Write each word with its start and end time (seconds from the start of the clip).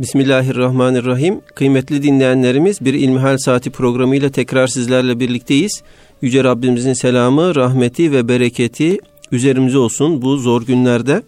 Bismillahirrahmanirrahim. 0.00 1.40
Kıymetli 1.54 2.02
dinleyenlerimiz 2.02 2.80
bir 2.80 2.94
İlmihal 2.94 3.36
Saati 3.38 3.70
programıyla 3.70 4.30
tekrar 4.30 4.66
sizlerle 4.66 5.20
birlikteyiz. 5.20 5.82
Yüce 6.22 6.44
Rabbimizin 6.44 6.92
selamı, 6.92 7.54
rahmeti 7.54 8.12
ve 8.12 8.28
bereketi 8.28 8.98
üzerimize 9.32 9.78
olsun 9.78 10.22
bu 10.22 10.36
zor 10.36 10.62
günlerde. 10.62 11.22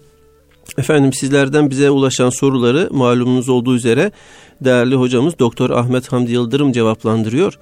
Efendim 0.78 1.12
sizlerden 1.12 1.70
bize 1.70 1.90
ulaşan 1.90 2.30
soruları 2.30 2.88
malumunuz 2.90 3.48
olduğu 3.48 3.76
üzere 3.76 4.12
değerli 4.60 4.94
hocamız 4.94 5.38
Doktor 5.38 5.70
Ahmet 5.70 6.12
Hamdi 6.12 6.32
Yıldırım 6.32 6.72
cevaplandırıyor. 6.72 7.58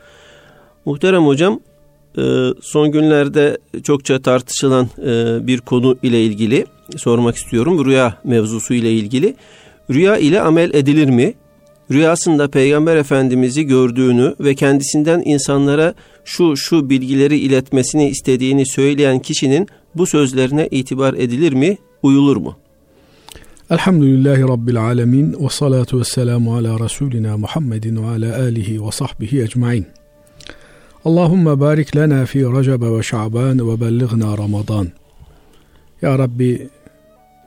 Muhterem 0.85 1.27
hocam 1.27 1.61
e, 2.19 2.23
son 2.63 2.93
günlerde 2.93 3.59
çokça 3.83 4.23
tartışılan 4.23 4.89
e, 4.99 5.39
bir 5.47 5.61
konu 5.61 5.97
ile 6.03 6.25
ilgili 6.25 6.67
sormak 6.97 7.37
istiyorum. 7.37 7.85
Rüya 7.85 8.19
mevzusu 8.25 8.75
ile 8.75 8.93
ilgili. 8.93 9.37
Rüya 9.91 10.17
ile 10.17 10.41
amel 10.41 10.75
edilir 10.75 11.09
mi? 11.09 11.35
Rüyasında 11.91 12.49
Peygamber 12.49 12.97
Efendimiz'i 12.97 13.67
gördüğünü 13.67 14.35
ve 14.41 14.55
kendisinden 14.55 15.23
insanlara 15.25 15.95
şu 16.25 16.57
şu 16.57 16.91
bilgileri 16.91 17.39
iletmesini 17.39 18.09
istediğini 18.09 18.67
söyleyen 18.67 19.19
kişinin 19.19 19.69
bu 19.95 20.07
sözlerine 20.07 20.69
itibar 20.71 21.15
edilir 21.15 21.53
mi, 21.53 21.79
uyulur 22.03 22.37
mu? 22.37 22.57
Elhamdülillahi 23.71 24.43
Rabbil 24.43 24.83
alemin 24.83 25.37
ve 25.41 25.49
salatu 25.49 26.01
ve 26.01 26.05
selamu 26.05 26.57
ala 26.57 26.81
Resulina 26.81 27.37
Muhammedin 27.37 28.03
ve 28.03 28.07
ala 28.07 28.43
alihi 28.43 28.87
ve 28.87 28.93
sahbihi 28.93 29.43
ecmain. 29.43 29.87
Allahümme 31.05 31.61
barik 31.61 31.97
lena 31.97 32.27
fi 32.27 32.39
Recebe 32.39 32.99
ve 32.99 33.03
Şaban 33.03 33.69
ve 33.69 33.81
bellighna 33.81 34.39
Ramazan. 34.39 34.89
Ya 36.03 36.19
Rabbi 36.19 36.69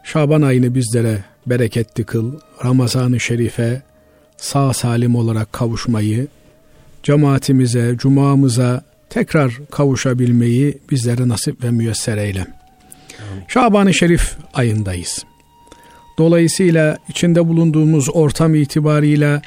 Şaban 0.04 0.42
ayını 0.42 0.76
bizlere 0.76 1.24
bereketli 1.50 2.04
kıl. 2.04 2.34
Ramazan-ı 2.66 3.20
Şerif'e 3.20 3.82
sağ 4.38 4.74
salim 4.74 5.16
olarak 5.16 5.54
kavuşmayı, 5.54 6.28
cemaatimize, 7.04 7.96
cumamıza 7.98 8.84
tekrar 9.10 9.54
kavuşabilmeyi 9.72 10.78
bizlere 10.92 11.28
nasip 11.28 11.64
ve 11.64 11.72
müyesser 11.72 12.18
eyle. 12.18 12.48
Şaban-ı 13.48 13.94
Şerif 13.94 14.38
ayındayız. 14.54 15.26
Dolayısıyla 16.18 16.98
içinde 17.10 17.48
bulunduğumuz 17.48 18.10
ortam 18.14 18.56
itibarıyla 18.56 19.42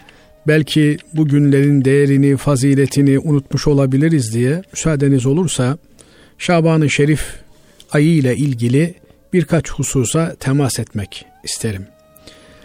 belki 0.47 0.97
bu 1.15 1.29
günlerin 1.29 1.85
değerini, 1.85 2.37
faziletini 2.37 3.19
unutmuş 3.19 3.67
olabiliriz 3.67 4.35
diye 4.35 4.63
müsaadeniz 4.73 5.27
olursa 5.27 5.79
Şaban-ı 6.39 6.91
Şerif 6.91 7.35
ayı 7.93 8.15
ile 8.15 8.37
ilgili 8.37 8.95
birkaç 9.33 9.71
hususa 9.71 10.35
temas 10.35 10.79
etmek 10.79 11.27
isterim. 11.45 11.87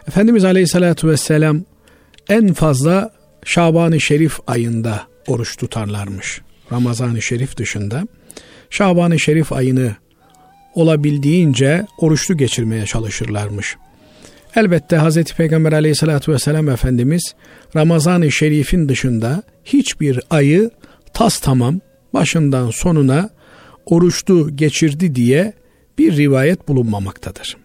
Efendimiz 0.07 0.45
Aleyhisselatü 0.45 1.07
Vesselam 1.07 1.61
en 2.29 2.53
fazla 2.53 3.11
Şaban-ı 3.45 4.01
Şerif 4.01 4.39
ayında 4.47 5.01
oruç 5.27 5.57
tutarlarmış. 5.57 6.41
Ramazan-ı 6.71 7.21
Şerif 7.21 7.57
dışında. 7.57 8.07
Şaban-ı 8.69 9.19
Şerif 9.19 9.53
ayını 9.53 9.95
olabildiğince 10.75 11.85
oruçlu 11.97 12.37
geçirmeye 12.37 12.85
çalışırlarmış. 12.85 13.75
Elbette 14.55 14.97
Hz. 14.97 15.23
Peygamber 15.23 15.73
aleyhissalatü 15.73 16.31
vesselam 16.31 16.69
Efendimiz 16.69 17.35
Ramazan-ı 17.75 18.31
Şerif'in 18.31 18.89
dışında 18.89 19.43
hiçbir 19.65 20.19
ayı 20.29 20.71
tas 21.13 21.39
tamam 21.39 21.79
başından 22.13 22.69
sonuna 22.69 23.29
oruçlu 23.85 24.55
geçirdi 24.55 25.15
diye 25.15 25.53
bir 25.97 26.17
rivayet 26.17 26.67
bulunmamaktadır. 26.67 27.57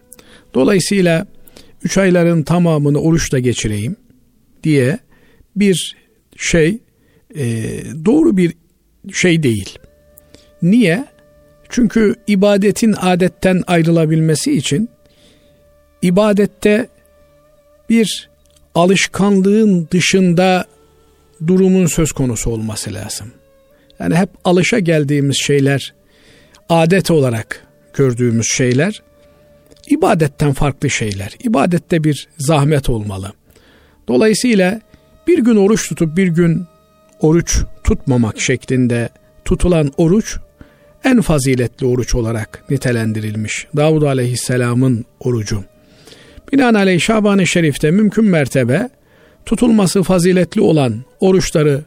Dolayısıyla 0.53 1.27
üç 1.83 1.97
ayların 1.97 2.43
tamamını 2.43 3.01
oruçla 3.01 3.39
geçireyim 3.39 3.95
diye 4.63 4.99
bir 5.55 5.95
şey 6.37 6.79
e, 7.35 7.43
doğru 8.05 8.37
bir 8.37 8.53
şey 9.13 9.43
değil. 9.43 9.79
Niye? 10.61 11.05
Çünkü 11.69 12.15
ibadetin 12.27 12.95
adetten 12.97 13.63
ayrılabilmesi 13.67 14.51
için 14.51 14.89
ibadette 16.01 16.87
bir 17.89 18.29
alışkanlığın 18.75 19.87
dışında 19.91 20.65
durumun 21.47 21.85
söz 21.85 22.11
konusu 22.11 22.51
olması 22.51 22.93
lazım. 22.93 23.31
Yani 23.99 24.15
hep 24.15 24.29
alışa 24.43 24.79
geldiğimiz 24.79 25.37
şeyler, 25.37 25.93
adet 26.69 27.11
olarak 27.11 27.67
gördüğümüz 27.93 28.47
şeyler 28.51 29.01
ibadetten 29.87 30.53
farklı 30.53 30.89
şeyler. 30.89 31.37
İbadette 31.43 32.03
bir 32.03 32.27
zahmet 32.37 32.89
olmalı. 32.89 33.33
Dolayısıyla 34.07 34.81
bir 35.27 35.39
gün 35.39 35.55
oruç 35.55 35.89
tutup 35.89 36.17
bir 36.17 36.27
gün 36.27 36.65
oruç 37.19 37.63
tutmamak 37.83 38.39
şeklinde 38.39 39.09
tutulan 39.45 39.91
oruç 39.97 40.37
en 41.03 41.21
faziletli 41.21 41.85
oruç 41.85 42.15
olarak 42.15 42.63
nitelendirilmiş. 42.69 43.67
Davud 43.75 44.01
Aleyhisselam'ın 44.01 45.05
orucu. 45.19 45.63
Binaenaleyh 46.53 46.99
Şaban-ı 46.99 47.47
Şerif'te 47.47 47.91
mümkün 47.91 48.25
mertebe 48.25 48.89
tutulması 49.45 50.03
faziletli 50.03 50.61
olan 50.61 51.03
oruçları 51.19 51.81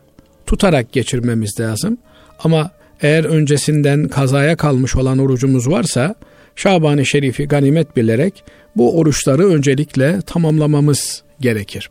tutarak 0.47 0.93
geçirmemiz 0.93 1.61
lazım. 1.61 1.99
Ama 2.39 2.71
eğer 3.01 3.25
öncesinden 3.25 4.09
kazaya 4.09 4.57
kalmış 4.57 4.97
olan 4.97 5.19
orucumuz 5.19 5.71
varsa 5.71 6.15
Şaban-ı 6.57 7.07
Şerif'i 7.07 7.49
ganimet 7.49 7.97
bilerek 7.97 8.45
bu 8.77 8.99
oruçları 8.99 9.47
öncelikle 9.47 10.21
tamamlamamız 10.21 11.23
gerekir. 11.41 11.91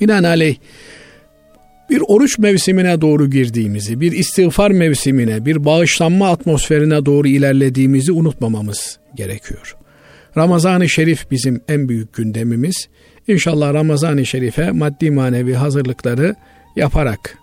Binaenaleyh 0.00 0.56
bir 1.90 2.02
oruç 2.08 2.38
mevsimine 2.38 3.00
doğru 3.00 3.30
girdiğimizi, 3.30 4.00
bir 4.00 4.12
istiğfar 4.12 4.70
mevsimine, 4.70 5.46
bir 5.46 5.64
bağışlanma 5.64 6.30
atmosferine 6.30 7.06
doğru 7.06 7.28
ilerlediğimizi 7.28 8.12
unutmamamız 8.12 8.98
gerekiyor. 9.14 9.76
Ramazan-ı 10.36 10.88
Şerif 10.88 11.30
bizim 11.30 11.60
en 11.68 11.88
büyük 11.88 12.14
gündemimiz. 12.14 12.88
İnşallah 13.28 13.74
Ramazan-ı 13.74 14.26
Şerif'e 14.26 14.70
maddi 14.70 15.10
manevi 15.10 15.54
hazırlıkları 15.54 16.34
yaparak 16.76 17.38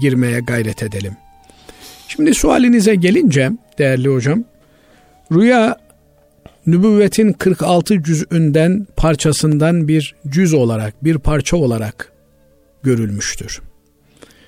girmeye 0.00 0.40
gayret 0.40 0.82
edelim. 0.82 1.12
Şimdi 2.08 2.34
sualinize 2.34 2.94
gelince 2.94 3.50
değerli 3.78 4.08
hocam, 4.08 4.44
rüya 5.32 5.76
nübüvvetin 6.66 7.32
46 7.32 8.02
cüzünden 8.02 8.86
parçasından 8.96 9.88
bir 9.88 10.14
cüz 10.28 10.54
olarak, 10.54 11.04
bir 11.04 11.18
parça 11.18 11.56
olarak 11.56 12.12
görülmüştür. 12.82 13.60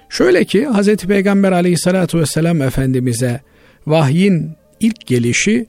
Şöyle 0.08 0.44
ki 0.44 0.68
Hz. 0.68 0.96
Peygamber 0.96 1.52
aleyhissalatü 1.52 2.18
vesselam 2.18 2.62
Efendimiz'e 2.62 3.40
vahyin 3.86 4.52
ilk 4.80 5.06
gelişi 5.06 5.66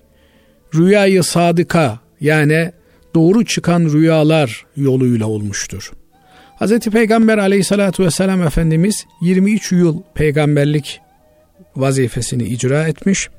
rüyayı 0.75 1.23
sadıka 1.23 1.99
yani 2.21 2.71
doğru 3.15 3.45
çıkan 3.45 3.81
rüyalar 3.81 4.65
yoluyla 4.75 5.25
olmuştur. 5.25 5.91
Hz. 6.59 6.79
Peygamber 6.79 7.37
aleyhissalatü 7.37 8.03
vesselam 8.03 8.43
Efendimiz 8.43 9.05
23 9.21 9.71
yıl 9.71 10.01
peygamberlik 10.15 11.01
vazifesini 11.75 12.43
icra 12.43 12.87
etmiş. 12.87 13.29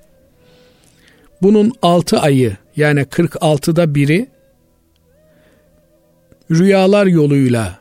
Bunun 1.42 1.72
6 1.82 2.20
ayı 2.20 2.56
yani 2.76 3.00
46'da 3.00 3.94
biri 3.94 4.28
rüyalar 6.50 7.06
yoluyla 7.06 7.78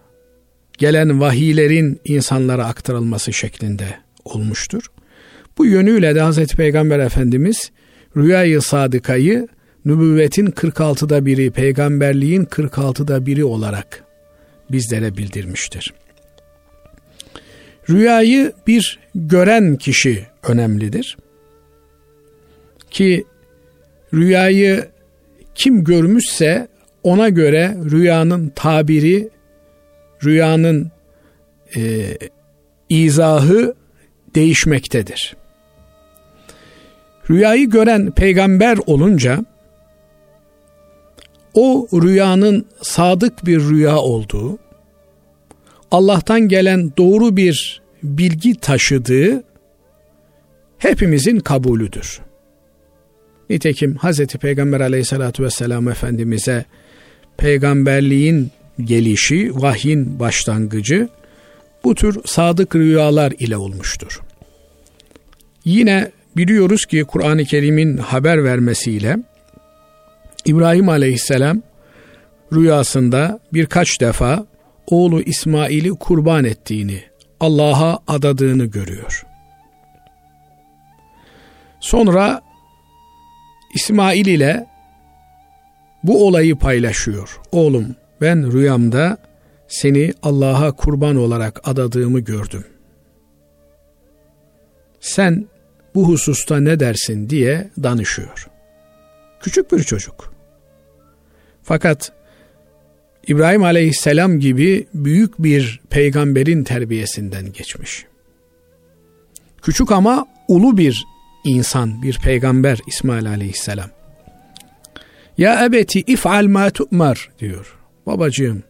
gelen 0.77 1.21
vahiylerin 1.21 1.99
insanlara 2.05 2.65
aktarılması 2.65 3.33
şeklinde 3.33 3.97
olmuştur. 4.25 4.83
Bu 5.57 5.65
yönüyle 5.65 6.15
de 6.15 6.23
Hz. 6.23 6.47
Peygamber 6.47 6.99
Efendimiz 6.99 7.71
rüyayı 8.17 8.61
sadıkayı 8.61 9.47
nübüvvetin 9.85 10.47
46'da 10.47 11.25
biri, 11.25 11.51
peygamberliğin 11.51 12.45
46'da 12.45 13.25
biri 13.25 13.45
olarak 13.45 14.03
bizlere 14.71 15.17
bildirmiştir. 15.17 15.93
Rüyayı 17.89 18.53
bir 18.67 18.99
gören 19.15 19.75
kişi 19.75 20.25
önemlidir. 20.43 21.17
Ki 22.91 23.25
rüyayı 24.17 24.85
kim 25.55 25.83
görmüşse 25.83 26.67
ona 27.03 27.29
göre 27.29 27.77
rüyanın 27.91 28.49
tabiri, 28.55 29.29
rüyanın 30.23 30.91
e, 31.75 32.17
izahı 32.89 33.75
değişmektedir. 34.35 35.35
Rüyayı 37.29 37.69
gören 37.69 38.11
peygamber 38.11 38.77
olunca 38.85 39.45
o 41.53 41.87
rüyanın 41.93 42.65
sadık 42.81 43.45
bir 43.45 43.59
rüya 43.59 43.97
olduğu, 43.97 44.57
Allah'tan 45.91 46.47
gelen 46.47 46.91
doğru 46.97 47.37
bir 47.37 47.81
bilgi 48.03 48.55
taşıdığı 48.55 49.43
hepimizin 50.77 51.39
kabulüdür. 51.39 52.26
Nitekim 53.49 53.97
Hz. 53.97 54.25
Peygamber 54.25 54.79
aleyhissalatü 54.79 55.43
vesselam 55.43 55.89
Efendimiz'e 55.89 56.65
peygamberliğin 57.37 58.51
gelişi, 58.83 59.51
vahyin 59.55 60.19
başlangıcı 60.19 61.09
bu 61.83 61.95
tür 61.95 62.17
sadık 62.25 62.75
rüyalar 62.75 63.33
ile 63.39 63.57
olmuştur. 63.57 64.21
Yine 65.65 66.11
biliyoruz 66.37 66.85
ki 66.85 67.03
Kur'an-ı 67.03 67.45
Kerim'in 67.45 67.97
haber 67.97 68.43
vermesiyle 68.43 69.17
İbrahim 70.45 70.89
Aleyhisselam 70.89 71.61
rüyasında 72.53 73.39
birkaç 73.53 74.01
defa 74.01 74.45
oğlu 74.87 75.21
İsmail'i 75.21 75.89
kurban 75.89 76.43
ettiğini, 76.43 77.03
Allah'a 77.39 77.99
adadığını 78.07 78.65
görüyor. 78.65 79.25
Sonra 81.79 82.41
İsmail 83.73 84.25
ile 84.25 84.67
bu 86.03 86.27
olayı 86.27 86.55
paylaşıyor. 86.55 87.39
Oğlum 87.51 87.95
ben 88.21 88.51
rüyamda 88.51 89.17
seni 89.67 90.13
Allah'a 90.23 90.71
kurban 90.71 91.15
olarak 91.15 91.61
adadığımı 91.63 92.19
gördüm. 92.19 92.63
Sen 94.99 95.45
bu 95.95 96.07
hususta 96.07 96.59
ne 96.59 96.79
dersin 96.79 97.29
diye 97.29 97.69
danışıyor. 97.83 98.47
Küçük 99.41 99.71
bir 99.71 99.83
çocuk. 99.83 100.33
Fakat 101.63 102.11
İbrahim 103.27 103.63
aleyhisselam 103.63 104.39
gibi 104.39 104.87
büyük 104.93 105.43
bir 105.43 105.81
peygamberin 105.89 106.63
terbiyesinden 106.63 107.51
geçmiş. 107.53 108.05
Küçük 109.61 109.91
ama 109.91 110.27
ulu 110.47 110.77
bir 110.77 111.05
insan, 111.43 112.01
bir 112.01 112.19
peygamber 112.19 112.79
İsmail 112.87 113.29
aleyhisselam. 113.29 113.89
Ya 115.37 115.65
ebeti 115.65 115.99
if'al 115.99 116.47
ma 116.47 116.69
tu'mar 116.69 117.29
diyor. 117.39 117.77
Babacığım 118.05 118.63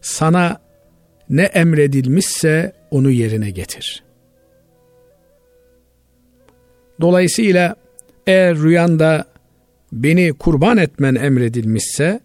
sana 0.00 0.60
ne 1.30 1.42
emredilmişse 1.42 2.72
onu 2.90 3.10
yerine 3.10 3.50
getir. 3.50 4.02
Dolayısıyla 7.00 7.76
eğer 8.26 8.56
rüyanda 8.56 9.24
beni 9.92 10.32
kurban 10.32 10.76
etmen 10.76 11.14
emredilmişse 11.14 12.20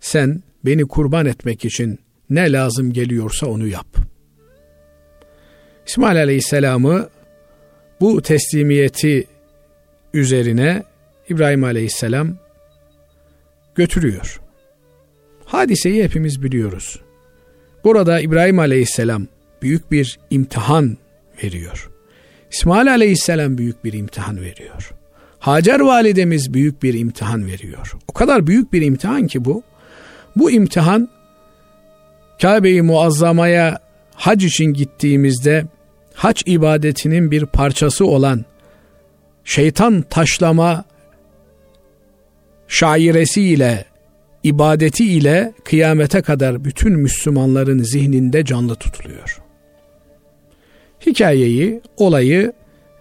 sen 0.00 0.42
beni 0.64 0.84
kurban 0.84 1.26
etmek 1.26 1.64
için 1.64 1.98
ne 2.30 2.52
lazım 2.52 2.92
geliyorsa 2.92 3.46
onu 3.46 3.66
yap. 3.66 3.86
İsmail 5.86 6.18
Aleyhisselam'ı 6.18 7.08
bu 8.02 8.22
teslimiyeti 8.22 9.24
üzerine 10.14 10.82
İbrahim 11.28 11.64
Aleyhisselam 11.64 12.36
götürüyor. 13.74 14.40
Hadiseyi 15.44 16.04
hepimiz 16.04 16.42
biliyoruz. 16.42 17.00
Burada 17.84 18.20
İbrahim 18.20 18.58
Aleyhisselam 18.58 19.26
büyük 19.62 19.92
bir 19.92 20.18
imtihan 20.30 20.96
veriyor. 21.44 21.90
İsmail 22.50 22.90
Aleyhisselam 22.90 23.58
büyük 23.58 23.84
bir 23.84 23.92
imtihan 23.92 24.40
veriyor. 24.40 24.92
Hacer 25.38 25.80
validemiz 25.80 26.54
büyük 26.54 26.82
bir 26.82 26.94
imtihan 26.94 27.46
veriyor. 27.46 27.92
O 28.08 28.12
kadar 28.12 28.46
büyük 28.46 28.72
bir 28.72 28.82
imtihan 28.82 29.26
ki 29.26 29.44
bu. 29.44 29.62
Bu 30.36 30.50
imtihan 30.50 31.08
Kabe-i 32.40 32.82
Muazzama'ya 32.82 33.78
hac 34.14 34.44
için 34.44 34.64
gittiğimizde 34.64 35.66
hac 36.14 36.42
ibadetinin 36.46 37.30
bir 37.30 37.46
parçası 37.46 38.06
olan 38.06 38.44
şeytan 39.44 40.02
taşlama 40.02 40.84
şairesi 42.68 43.42
ile 43.42 43.84
ibadeti 44.42 45.04
ile 45.04 45.52
kıyamete 45.64 46.22
kadar 46.22 46.64
bütün 46.64 46.92
Müslümanların 46.92 47.78
zihninde 47.78 48.44
canlı 48.44 48.74
tutuluyor. 48.74 49.38
Hikayeyi, 51.06 51.80
olayı 51.96 52.52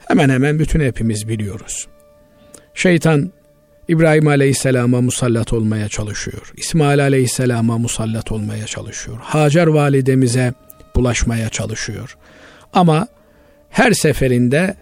hemen 0.07 0.29
hemen 0.29 0.59
bütün 0.59 0.79
hepimiz 0.79 1.27
biliyoruz. 1.27 1.87
Şeytan 2.73 3.31
İbrahim 3.87 4.27
Aleyhisselam'a 4.27 5.01
musallat 5.01 5.53
olmaya 5.53 5.89
çalışıyor. 5.89 6.51
İsmail 6.57 7.03
Aleyhisselam'a 7.03 7.77
musallat 7.77 8.31
olmaya 8.31 8.65
çalışıyor. 8.65 9.17
Hacer 9.21 9.67
validemize 9.67 10.53
bulaşmaya 10.95 11.49
çalışıyor. 11.49 12.17
Ama 12.73 13.07
her 13.69 13.91
seferinde 13.91 14.75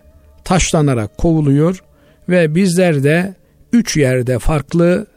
taşlanarak 0.43 1.17
kovuluyor 1.17 1.83
ve 2.29 2.55
bizler 2.55 3.03
de 3.03 3.33
üç 3.73 3.97
yerde 3.97 4.39
farklı 4.39 5.07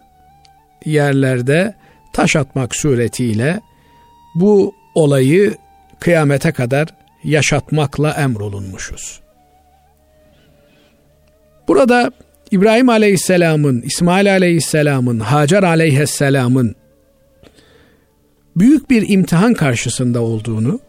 yerlerde 0.85 1.75
taş 2.13 2.37
atmak 2.37 2.77
suretiyle 2.77 3.61
bu 4.35 4.75
olayı 4.95 5.55
kıyamete 6.01 6.53
kadar 6.53 6.89
yaşatmakla 7.25 8.13
emrolunmuşuz. 8.13 9.21
Burada 11.69 12.13
İbrahim 12.51 12.89
Aleyhisselam'ın, 12.89 13.83
İsmail 13.83 14.33
Aleyhisselam'ın, 14.33 15.21
Hacer 15.21 15.63
Aleyhisselam'ın 15.63 16.77
büyük 18.57 18.91
bir 18.91 19.09
imtihan 19.09 19.55
karşısında 19.55 20.21
olduğunu 20.21 20.81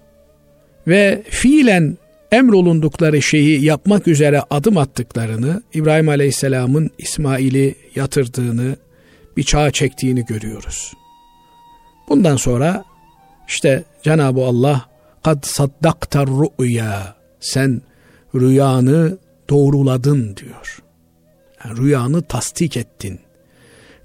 ve 0.87 1.23
fiilen 1.29 1.97
emrolundukları 2.31 3.21
şeyi 3.21 3.65
yapmak 3.65 4.07
üzere 4.07 4.41
adım 4.49 4.77
attıklarını, 4.77 5.63
İbrahim 5.73 6.09
Aleyhisselam'ın 6.09 6.89
İsmail'i 6.97 7.75
yatırdığını, 7.95 8.75
bir 9.37 9.43
çağa 9.43 9.71
çektiğini 9.71 10.25
görüyoruz. 10.25 10.93
Bundan 12.09 12.35
sonra 12.35 12.83
işte 13.47 13.83
Cenab-ı 14.03 14.41
Allah 14.41 14.85
kad 15.23 15.43
saddaktar 15.43 16.27
rü'ya 16.27 17.15
sen 17.39 17.81
rüyanı 18.35 19.17
doğruladın 19.49 20.35
diyor. 20.35 20.83
Yani 21.65 21.77
rüyanı 21.77 22.21
tasdik 22.21 22.77
ettin. 22.77 23.19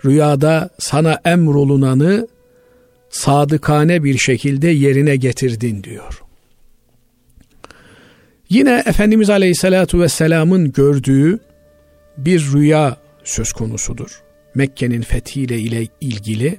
Rüyada 0.05 0.71
sana 0.79 1.21
emrolunanı 1.25 2.29
sadıkane 3.11 4.05
bir 4.05 4.19
şekilde 4.19 4.69
yerine 4.69 5.17
getirdin 5.17 5.83
diyor. 5.83 6.23
Yine 8.49 8.83
Efendimiz 8.87 9.31
Aleyhisselatü 9.31 10.01
Vesselam'ın 10.01 10.73
gördüğü 10.73 11.39
bir 12.17 12.53
rüya 12.53 12.97
söz 13.25 13.53
konusudur. 13.53 14.23
Mekke'nin 14.55 15.03
fethiyle 15.03 15.59
ile 15.59 15.87
ilgili. 16.01 16.59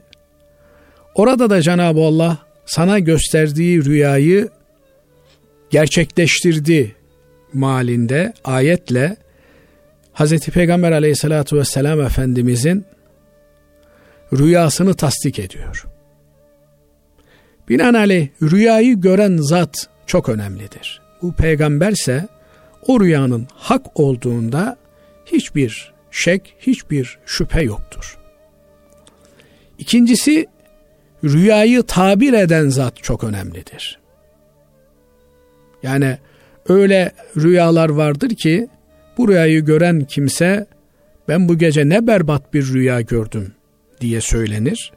Orada 1.15 1.50
da 1.50 1.62
Cenab-ı 1.62 2.01
Allah 2.01 2.38
sana 2.65 3.00
gösterdiği 3.00 3.85
rüyayı 3.85 4.49
gerçekleştirdi 5.69 6.95
malinde 7.54 8.33
ayetle 8.44 9.18
Hz. 10.13 10.40
Peygamber 10.40 10.92
aleyhissalatü 10.92 11.57
vesselam 11.57 12.02
Efendimizin 12.02 12.85
rüyasını 14.33 14.94
tasdik 14.94 15.40
ediyor. 15.40 15.85
Binaenaleyh 17.69 18.28
rüyayı 18.42 19.02
gören 19.02 19.37
zat 19.37 19.90
çok 20.07 20.30
önemlidir. 20.30 21.08
Bu 21.21 21.33
peygamberse 21.33 22.28
o 22.88 22.99
rüyanın 22.99 23.47
hak 23.54 23.99
olduğunda 23.99 24.78
hiçbir 25.26 25.94
şek, 26.11 26.56
hiçbir 26.59 27.19
şüphe 27.26 27.61
yoktur. 27.61 28.18
İkincisi 29.78 30.47
rüyayı 31.23 31.83
tabir 31.83 32.33
eden 32.33 32.69
zat 32.69 33.04
çok 33.04 33.23
önemlidir. 33.23 33.99
Yani 35.83 36.18
öyle 36.69 37.11
rüyalar 37.38 37.90
vardır 37.90 38.30
ki 38.30 38.68
bu 39.18 39.28
rüyayı 39.28 39.66
gören 39.66 40.02
kimse 40.02 40.68
ben 41.28 41.49
bu 41.49 41.57
gece 41.57 41.90
ne 41.90 42.07
berbat 42.07 42.54
bir 42.54 42.73
rüya 42.73 43.02
gördüm 43.02 43.54
diye 44.02 44.21
söylenir. 44.21 44.92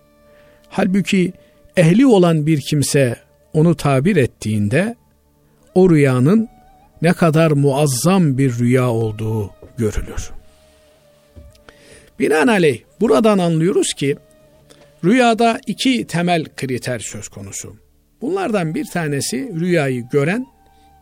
Halbuki 0.68 1.32
ehli 1.76 2.06
olan 2.06 2.46
bir 2.46 2.60
kimse 2.60 3.16
onu 3.52 3.76
tabir 3.76 4.16
ettiğinde 4.16 4.96
o 5.74 5.90
rüyanın 5.90 6.48
ne 7.02 7.12
kadar 7.12 7.50
muazzam 7.50 8.38
bir 8.38 8.58
rüya 8.58 8.90
olduğu 8.90 9.50
görülür. 9.78 10.30
Binaenaleyh 12.18 12.80
buradan 13.00 13.38
anlıyoruz 13.38 13.94
ki 13.94 14.16
rüyada 15.04 15.60
iki 15.66 16.06
temel 16.06 16.44
kriter 16.56 16.98
söz 16.98 17.28
konusu. 17.28 17.76
Bunlardan 18.20 18.74
bir 18.74 18.84
tanesi 18.84 19.52
rüyayı 19.60 20.08
gören, 20.12 20.46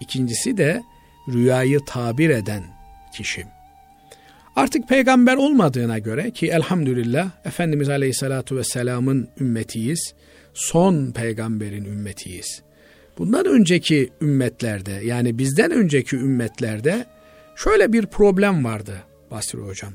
ikincisi 0.01 0.57
de 0.57 0.83
rüyayı 1.29 1.81
tabir 1.87 2.31
eden 2.31 2.63
kişi. 3.17 3.45
Artık 4.57 4.89
peygamber 4.89 5.37
olmadığına 5.37 5.99
göre 5.99 6.31
ki 6.31 6.47
elhamdülillah 6.47 7.31
Efendimiz 7.45 7.89
Aleyhisselatü 7.89 8.57
Vesselam'ın 8.57 9.29
ümmetiyiz, 9.41 10.15
son 10.55 11.13
peygamberin 11.13 11.85
ümmetiyiz. 11.85 12.63
Bundan 13.21 13.47
önceki 13.47 14.11
ümmetlerde 14.23 14.93
yani 15.05 15.39
bizden 15.39 15.71
önceki 15.71 16.17
ümmetlerde 16.17 17.07
şöyle 17.57 17.93
bir 17.93 18.07
problem 18.07 18.65
vardı 18.65 18.93
Basri 19.31 19.59
Hocam. 19.59 19.93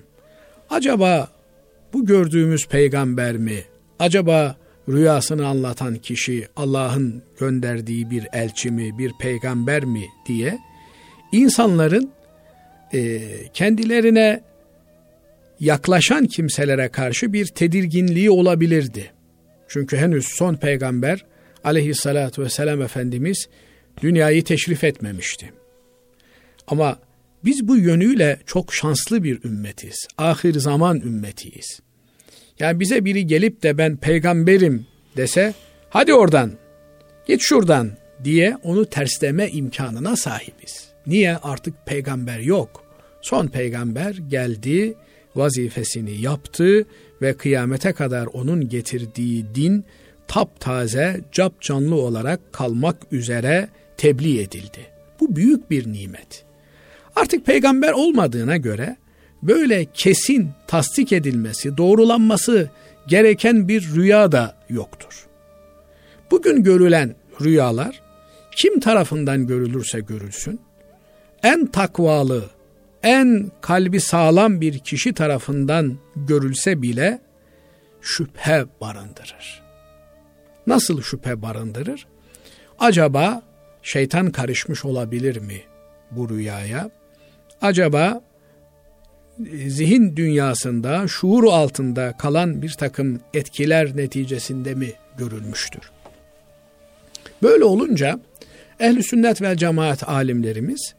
Acaba 0.70 1.30
bu 1.94 2.06
gördüğümüz 2.06 2.68
peygamber 2.68 3.38
mi? 3.38 3.64
Acaba 4.00 4.56
rüyasını 4.90 5.48
anlatan 5.48 5.96
kişi 5.96 6.48
Allah'ın 6.56 7.24
gönderdiği 7.40 8.10
bir 8.10 8.28
elçi 8.34 8.72
mi, 8.72 8.98
bir 8.98 9.12
peygamber 9.20 9.86
mi 9.86 10.06
diye 10.28 10.60
insanların 11.32 12.12
e, 12.94 13.22
kendilerine 13.54 14.44
yaklaşan 15.60 16.26
kimselere 16.26 16.88
karşı 16.90 17.34
bir 17.34 17.46
tedirginliği 17.46 18.30
olabilirdi. 18.30 19.12
Çünkü 19.68 19.98
henüz 19.98 20.26
son 20.28 20.56
peygamber 20.56 21.26
aleyhissalatu 21.66 22.42
vesselam 22.42 22.82
Efendimiz 22.82 23.50
dünyayı 24.02 24.44
teşrif 24.44 24.84
etmemişti. 24.84 25.54
Ama 26.68 27.00
biz 27.46 27.68
bu 27.68 27.78
yönüyle 27.78 28.40
çok 28.46 28.74
şanslı 28.74 29.24
bir 29.24 29.44
ümmetiz. 29.44 30.08
Ahir 30.18 30.54
zaman 30.54 31.02
ümmetiyiz. 31.02 31.80
Yani 32.60 32.80
bize 32.80 33.06
biri 33.06 33.28
gelip 33.28 33.64
de 33.64 33.78
ben 33.78 33.98
peygamberim 33.98 34.88
dese 35.18 35.54
hadi 35.90 36.14
oradan 36.14 36.52
git 37.28 37.42
şuradan 37.42 37.92
diye 38.24 38.58
onu 38.64 38.86
tersleme 38.86 39.50
imkanına 39.50 40.16
sahibiz. 40.16 40.90
Niye? 41.08 41.38
Artık 41.38 41.86
peygamber 41.86 42.40
yok. 42.40 42.84
Son 43.22 43.48
peygamber 43.48 44.16
geldi, 44.30 44.96
vazifesini 45.36 46.22
yaptı 46.22 46.86
ve 47.22 47.34
kıyamete 47.34 47.94
kadar 47.94 48.26
onun 48.26 48.70
getirdiği 48.70 49.46
din 49.56 49.86
taptaze, 50.28 51.22
cap 51.32 51.62
canlı 51.62 51.96
olarak 51.96 52.54
kalmak 52.54 52.98
üzere 53.12 53.70
tebliğ 53.98 54.42
edildi. 54.42 54.80
Bu 55.20 55.36
büyük 55.36 55.72
bir 55.72 55.94
nimet. 55.94 56.46
Artık 57.16 57.46
peygamber 57.46 57.92
olmadığına 57.92 58.58
göre 58.58 58.98
böyle 59.44 59.86
kesin 59.94 60.50
tasdik 60.68 61.12
edilmesi, 61.12 61.78
doğrulanması 61.78 62.70
gereken 63.08 63.68
bir 63.68 63.96
rüya 63.96 64.32
da 64.32 64.58
yoktur. 64.70 65.28
Bugün 66.32 66.64
görülen 66.64 67.16
rüyalar 67.42 68.02
kim 68.56 68.80
tarafından 68.80 69.48
görülürse 69.48 70.00
görülsün, 70.00 70.60
en 71.44 71.66
takvalı, 71.66 72.50
en 73.04 73.52
kalbi 73.62 74.00
sağlam 74.02 74.62
bir 74.62 74.80
kişi 74.80 75.14
tarafından 75.14 75.98
görülse 76.16 76.82
bile 76.82 77.22
şüphe 78.02 78.66
barındırır. 78.82 79.65
Nasıl 80.68 81.02
şüphe 81.02 81.42
barındırır? 81.42 82.08
Acaba 82.80 83.42
şeytan 83.82 84.32
karışmış 84.32 84.86
olabilir 84.86 85.38
mi 85.38 85.62
bu 86.12 86.30
rüyaya? 86.30 86.90
Acaba 87.62 88.22
e, 89.52 89.70
zihin 89.70 90.16
dünyasında, 90.16 91.08
şuur 91.08 91.44
altında 91.44 92.14
kalan 92.18 92.62
bir 92.62 92.74
takım 92.74 93.20
etkiler 93.34 93.98
neticesinde 93.98 94.76
mi 94.76 94.94
görülmüştür? 95.18 95.92
Böyle 97.44 97.64
olunca 97.64 98.20
ehli 98.80 99.04
sünnet 99.04 99.42
ve 99.42 99.58
cemaat 99.58 100.10
alimlerimiz 100.10 100.96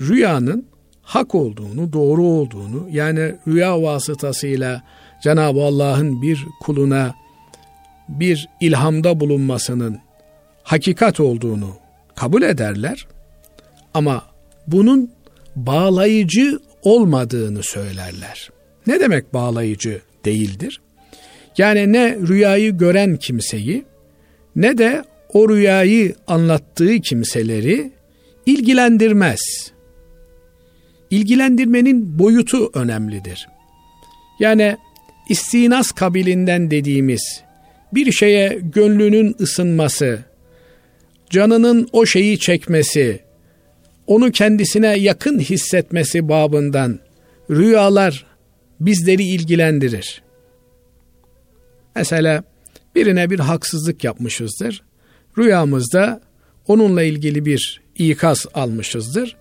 rüyanın 0.00 0.66
hak 1.02 1.34
olduğunu, 1.34 1.92
doğru 1.92 2.22
olduğunu 2.24 2.88
yani 2.90 3.34
rüya 3.48 3.82
vasıtasıyla 3.82 4.82
Cenab-ı 5.22 5.60
Allah'ın 5.60 6.22
bir 6.22 6.46
kuluna 6.60 7.14
bir 8.10 8.48
ilhamda 8.60 9.20
bulunmasının 9.20 9.98
hakikat 10.62 11.20
olduğunu 11.20 11.76
kabul 12.16 12.42
ederler. 12.42 13.06
Ama 13.94 14.24
bunun 14.66 15.10
bağlayıcı 15.56 16.58
olmadığını 16.82 17.62
söylerler. 17.62 18.50
Ne 18.86 19.00
demek 19.00 19.34
bağlayıcı 19.34 20.00
değildir? 20.24 20.80
Yani 21.58 21.92
ne 21.92 22.16
rüyayı 22.16 22.78
gören 22.78 23.16
kimseyi 23.16 23.84
ne 24.56 24.78
de 24.78 25.04
o 25.32 25.48
rüyayı 25.48 26.14
anlattığı 26.26 27.00
kimseleri 27.00 27.92
ilgilendirmez. 28.46 29.40
İlgilendirmenin 31.10 32.18
boyutu 32.18 32.70
önemlidir. 32.74 33.48
Yani 34.40 34.76
istinas 35.28 35.92
kabilinden 35.92 36.70
dediğimiz 36.70 37.42
bir 37.94 38.12
şeye 38.12 38.60
gönlünün 38.62 39.36
ısınması, 39.40 40.18
canının 41.30 41.88
o 41.92 42.06
şeyi 42.06 42.38
çekmesi, 42.38 43.20
onu 44.06 44.30
kendisine 44.30 44.98
yakın 44.98 45.38
hissetmesi 45.38 46.28
babından 46.28 47.00
rüyalar 47.50 48.26
bizleri 48.80 49.24
ilgilendirir. 49.24 50.22
Mesela 51.96 52.44
birine 52.94 53.30
bir 53.30 53.38
haksızlık 53.38 54.04
yapmışızdır. 54.04 54.82
Rüyamızda 55.38 56.20
onunla 56.66 57.02
ilgili 57.02 57.44
bir 57.44 57.80
ikaz 57.98 58.46
almışızdır. 58.54 59.36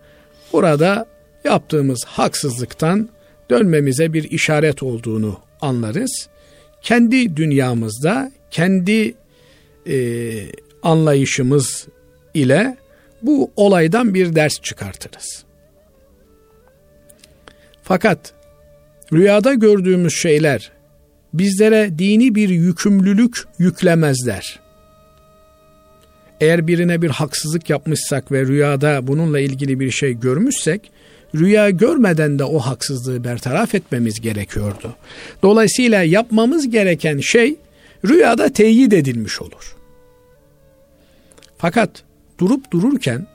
Burada 0.54 1.06
yaptığımız 1.44 2.06
haksızlıktan 2.06 3.10
dönmemize 3.50 4.14
bir 4.14 4.32
işaret 4.32 4.84
olduğunu 4.84 5.40
anlarız. 5.62 6.30
Kendi 6.82 7.38
dünyamızda, 7.38 8.32
kendi 8.52 9.14
e, 9.88 9.96
anlayışımız 10.84 11.88
ile 12.34 12.78
bu 13.22 13.52
olaydan 13.56 14.14
bir 14.14 14.36
ders 14.36 14.62
çıkartırız. 14.62 15.44
Fakat 17.84 18.34
rüyada 19.14 19.54
gördüğümüz 19.54 20.14
şeyler 20.14 20.72
bizlere 21.34 22.00
dini 22.00 22.36
bir 22.36 22.50
yükümlülük 22.50 23.44
yüklemezler. 23.60 24.60
Eğer 26.42 26.68
birine 26.68 27.02
bir 27.02 27.10
haksızlık 27.10 27.70
yapmışsak 27.70 28.32
ve 28.32 28.46
rüyada 28.46 29.08
bununla 29.08 29.40
ilgili 29.40 29.80
bir 29.80 29.92
şey 29.92 30.14
görmüşsek, 30.14 30.92
rüya 31.36 31.70
görmeden 31.70 32.40
de 32.40 32.44
o 32.44 32.60
haksızlığı 32.60 33.24
bertaraf 33.24 33.76
etmemiz 33.76 34.22
gerekiyordu. 34.22 34.96
Dolayısıyla 35.44 36.04
yapmamız 36.04 36.70
gereken 36.70 37.20
şey 37.20 37.56
rüyada 38.08 38.54
teyit 38.54 38.94
edilmiş 38.94 39.42
olur. 39.42 39.76
Fakat 41.58 42.04
durup 42.40 42.72
dururken 42.72 43.28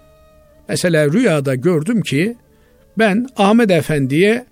mesela 0.69 1.13
rüyada 1.13 1.55
gördüm 1.55 2.03
ki 2.03 2.37
ben 2.99 3.29
Ahmet 3.37 3.71
Efendi'ye 3.71 4.47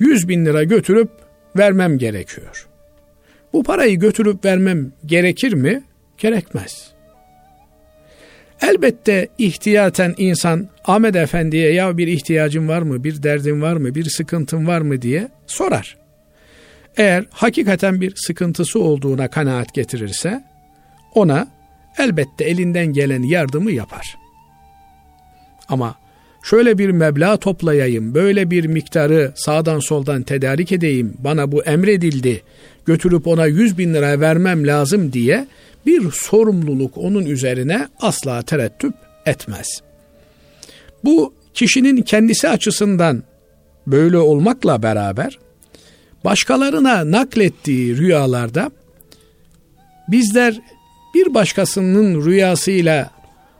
100 0.00 0.28
bin 0.28 0.46
lira 0.46 0.64
götürüp 0.64 1.10
vermem 1.56 1.98
gerekiyor. 1.98 2.68
Bu 3.52 3.62
parayı 3.62 3.98
götürüp 3.98 4.44
vermem 4.44 4.92
gerekir 5.06 5.52
mi? 5.52 5.82
Gerekmez. 6.18 6.92
Elbette 8.60 9.28
ihtiyaten 9.38 10.14
insan 10.18 10.68
Ahmet 10.84 11.16
Efendi'ye 11.16 11.72
ya 11.72 11.98
bir 11.98 12.08
ihtiyacın 12.08 12.68
var 12.68 12.82
mı, 12.82 13.04
bir 13.04 13.22
derdin 13.22 13.62
var 13.62 13.76
mı, 13.76 13.94
bir 13.94 14.04
sıkıntın 14.04 14.66
var 14.66 14.80
mı 14.80 15.02
diye 15.02 15.28
sorar. 15.46 15.96
Eğer 16.96 17.24
hakikaten 17.30 18.00
bir 18.00 18.12
sıkıntısı 18.16 18.80
olduğuna 18.80 19.28
kanaat 19.28 19.74
getirirse 19.74 20.44
ona 21.14 21.48
elbette 21.98 22.44
elinden 22.44 22.86
gelen 22.86 23.22
yardımı 23.22 23.70
yapar. 23.70 24.16
Ama 25.68 25.94
şöyle 26.42 26.78
bir 26.78 26.90
meblağ 26.90 27.36
toplayayım, 27.36 28.14
böyle 28.14 28.50
bir 28.50 28.66
miktarı 28.66 29.32
sağdan 29.36 29.78
soldan 29.78 30.22
tedarik 30.22 30.72
edeyim, 30.72 31.14
bana 31.18 31.52
bu 31.52 31.62
emredildi, 31.62 32.42
götürüp 32.86 33.26
ona 33.26 33.46
yüz 33.46 33.78
bin 33.78 33.94
lira 33.94 34.20
vermem 34.20 34.66
lazım 34.66 35.12
diye 35.12 35.46
bir 35.86 36.10
sorumluluk 36.10 36.98
onun 36.98 37.26
üzerine 37.26 37.88
asla 38.00 38.42
tereddüt 38.42 38.94
etmez. 39.26 39.66
Bu 41.04 41.34
kişinin 41.54 42.02
kendisi 42.02 42.48
açısından 42.48 43.22
böyle 43.86 44.18
olmakla 44.18 44.82
beraber 44.82 45.38
başkalarına 46.24 47.10
naklettiği 47.10 47.96
rüyalarda 47.96 48.70
bizler 50.08 50.60
bir 51.14 51.34
başkasının 51.34 52.24
rüyasıyla 52.26 53.10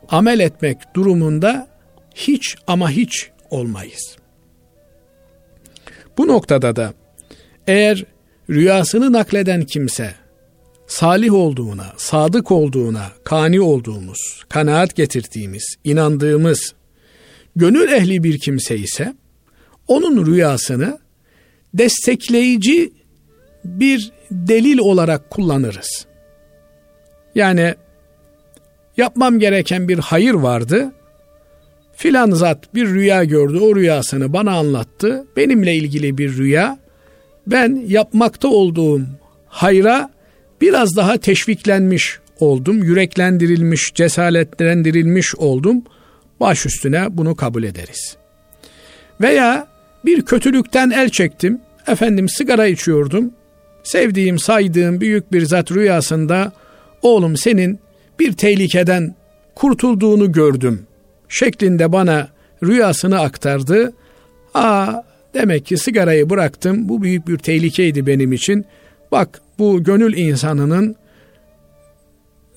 amel 0.09 0.39
etmek 0.39 0.77
durumunda 0.95 1.67
hiç 2.15 2.55
ama 2.67 2.91
hiç 2.91 3.29
olmayız. 3.49 4.17
Bu 6.17 6.27
noktada 6.27 6.75
da 6.75 6.93
eğer 7.67 8.05
rüyasını 8.49 9.13
nakleden 9.13 9.61
kimse 9.61 10.15
salih 10.87 11.33
olduğuna, 11.33 11.93
sadık 11.97 12.51
olduğuna, 12.51 13.05
kani 13.23 13.61
olduğumuz, 13.61 14.43
kanaat 14.49 14.95
getirdiğimiz, 14.95 15.75
inandığımız, 15.83 16.73
gönül 17.55 17.91
ehli 17.91 18.23
bir 18.23 18.39
kimse 18.39 18.77
ise 18.77 19.15
onun 19.87 20.25
rüyasını 20.25 20.99
destekleyici 21.73 22.93
bir 23.65 24.11
delil 24.31 24.77
olarak 24.77 25.29
kullanırız. 25.29 26.05
Yani 27.35 27.75
yapmam 28.97 29.39
gereken 29.39 29.87
bir 29.87 29.97
hayır 29.97 30.33
vardı. 30.33 30.91
Filan 31.95 32.31
zat 32.31 32.75
bir 32.75 32.87
rüya 32.87 33.23
gördü, 33.23 33.59
o 33.59 33.75
rüyasını 33.75 34.33
bana 34.33 34.57
anlattı. 34.57 35.27
Benimle 35.37 35.75
ilgili 35.75 36.17
bir 36.17 36.37
rüya. 36.37 36.79
Ben 37.47 37.83
yapmakta 37.87 38.47
olduğum 38.47 39.01
hayra 39.47 40.09
biraz 40.61 40.95
daha 40.95 41.17
teşviklenmiş 41.17 42.19
oldum, 42.39 42.83
yüreklendirilmiş, 42.83 43.93
cesaretlendirilmiş 43.93 45.35
oldum. 45.35 45.83
Baş 46.39 46.65
üstüne 46.65 47.17
bunu 47.17 47.35
kabul 47.35 47.63
ederiz. 47.63 48.17
Veya 49.21 49.67
bir 50.05 50.21
kötülükten 50.21 50.89
el 50.89 51.09
çektim, 51.09 51.61
efendim 51.87 52.29
sigara 52.29 52.67
içiyordum, 52.67 53.31
sevdiğim, 53.83 54.39
saydığım 54.39 55.01
büyük 55.01 55.31
bir 55.31 55.45
zat 55.45 55.71
rüyasında 55.71 56.51
oğlum 57.01 57.37
senin 57.37 57.79
bir 58.19 58.33
tehlikeden 58.33 59.15
kurtulduğunu 59.55 60.31
gördüm 60.31 60.87
şeklinde 61.29 61.91
bana 61.91 62.27
rüyasını 62.63 63.19
aktardı. 63.19 63.93
Aa 64.53 64.93
demek 65.33 65.65
ki 65.65 65.77
sigarayı 65.77 66.29
bıraktım. 66.29 66.89
Bu 66.89 67.01
büyük 67.01 67.27
bir 67.27 67.37
tehlikeydi 67.37 68.07
benim 68.07 68.33
için. 68.33 68.65
Bak 69.11 69.41
bu 69.59 69.83
gönül 69.83 70.17
insanının 70.17 70.95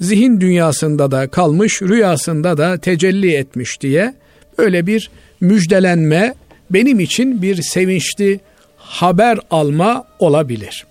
zihin 0.00 0.40
dünyasında 0.40 1.11
da 1.11 1.28
kalmış, 1.28 1.82
rüyasında 1.82 2.58
da 2.58 2.78
tecelli 2.78 3.34
etmiş 3.34 3.80
diye 3.80 4.14
böyle 4.58 4.87
bir 4.87 5.11
müjdelenme 5.40 6.34
benim 6.73 7.00
için 7.00 7.43
bir 7.43 7.62
sevinçli 7.62 8.41
haber 8.76 9.38
alma 9.50 10.05
olabilir. 10.19 10.87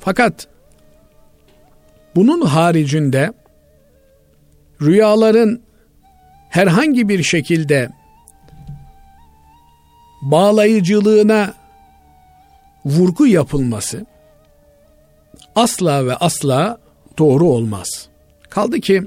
Fakat 0.00 0.48
bunun 2.16 2.40
haricinde 2.40 3.32
rüyaların 4.82 5.62
herhangi 6.48 7.08
bir 7.08 7.22
şekilde 7.22 7.90
bağlayıcılığına 10.22 11.54
vurgu 12.84 13.26
yapılması 13.26 14.06
asla 15.54 16.06
ve 16.06 16.14
asla 16.16 16.78
doğru 17.18 17.44
olmaz. 17.44 18.08
Kaldı 18.50 18.80
ki 18.80 19.02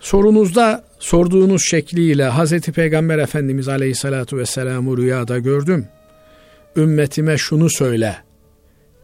sorunuzda 0.00 0.84
sorduğunuz 1.02 1.62
şekliyle 1.64 2.30
Hz. 2.30 2.60
Peygamber 2.60 3.18
Efendimiz 3.18 3.68
Aleyhisselatü 3.68 4.36
Vesselam'ı 4.36 4.96
rüyada 4.96 5.38
gördüm. 5.38 5.86
Ümmetime 6.76 7.38
şunu 7.38 7.70
söyle 7.70 8.16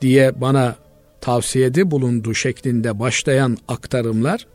diye 0.01 0.41
bana 0.41 0.77
tavsiyede 1.21 1.91
bulundu 1.91 2.35
şeklinde 2.35 2.99
başlayan 2.99 3.57
aktarımlar 3.69 4.47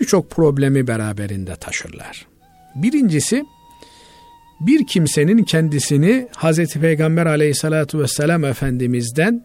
birçok 0.00 0.30
problemi 0.30 0.86
beraberinde 0.86 1.56
taşırlar. 1.56 2.26
Birincisi 2.74 3.44
bir 4.60 4.86
kimsenin 4.86 5.42
kendisini 5.42 6.28
Hz. 6.36 6.74
Peygamber 6.74 7.26
aleyhissalatu 7.26 8.00
vesselam 8.00 8.44
Efendimiz'den 8.44 9.44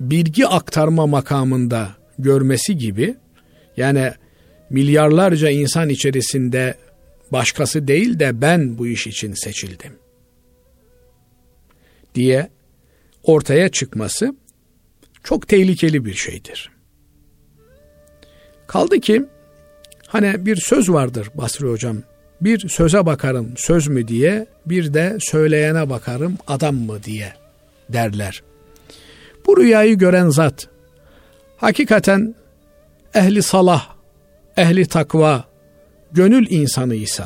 bilgi 0.00 0.46
aktarma 0.46 1.06
makamında 1.06 1.88
görmesi 2.18 2.76
gibi 2.76 3.14
yani 3.76 4.12
milyarlarca 4.70 5.50
insan 5.50 5.88
içerisinde 5.88 6.74
başkası 7.32 7.88
değil 7.88 8.18
de 8.18 8.40
ben 8.40 8.78
bu 8.78 8.86
iş 8.86 9.06
için 9.06 9.34
seçildim 9.34 9.92
diye 12.14 12.50
ortaya 13.22 13.68
çıkması 13.68 14.34
çok 15.24 15.48
tehlikeli 15.48 16.04
bir 16.04 16.14
şeydir. 16.14 16.70
Kaldı 18.66 19.00
ki 19.00 19.24
hani 20.06 20.46
bir 20.46 20.56
söz 20.56 20.90
vardır 20.90 21.30
Basri 21.34 21.66
hocam. 21.66 21.96
Bir 22.40 22.68
söze 22.68 23.06
bakarım 23.06 23.54
söz 23.56 23.88
mü 23.88 24.08
diye 24.08 24.46
bir 24.66 24.94
de 24.94 25.16
söyleyene 25.20 25.90
bakarım 25.90 26.38
adam 26.46 26.74
mı 26.74 27.02
diye 27.02 27.32
derler. 27.88 28.42
Bu 29.46 29.56
rüyayı 29.56 29.98
gören 29.98 30.28
zat 30.28 30.68
hakikaten 31.56 32.34
ehli 33.14 33.42
salah, 33.42 33.97
ehli 34.58 34.86
takva, 34.86 35.44
gönül 36.12 36.50
insanı 36.50 36.94
ise, 36.94 37.24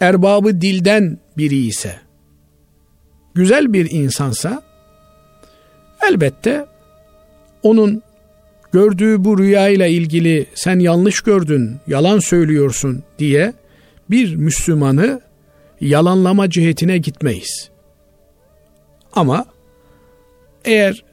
erbabı 0.00 0.60
dilden 0.60 1.18
biri 1.36 1.66
ise, 1.66 2.00
güzel 3.34 3.72
bir 3.72 3.90
insansa 3.90 4.68
Elbette 6.02 6.66
onun 7.62 8.02
gördüğü 8.72 9.24
bu 9.24 9.38
rüya 9.38 9.68
ile 9.68 9.90
ilgili 9.90 10.46
sen 10.54 10.78
yanlış 10.78 11.20
gördün, 11.20 11.76
yalan 11.86 12.18
söylüyorsun 12.18 13.02
diye 13.18 13.52
bir 14.10 14.34
Müslümanı 14.34 15.20
yalanlama 15.80 16.50
cihetine 16.50 16.98
gitmeyiz. 16.98 17.70
Ama 19.12 19.46
eğer 20.64 21.04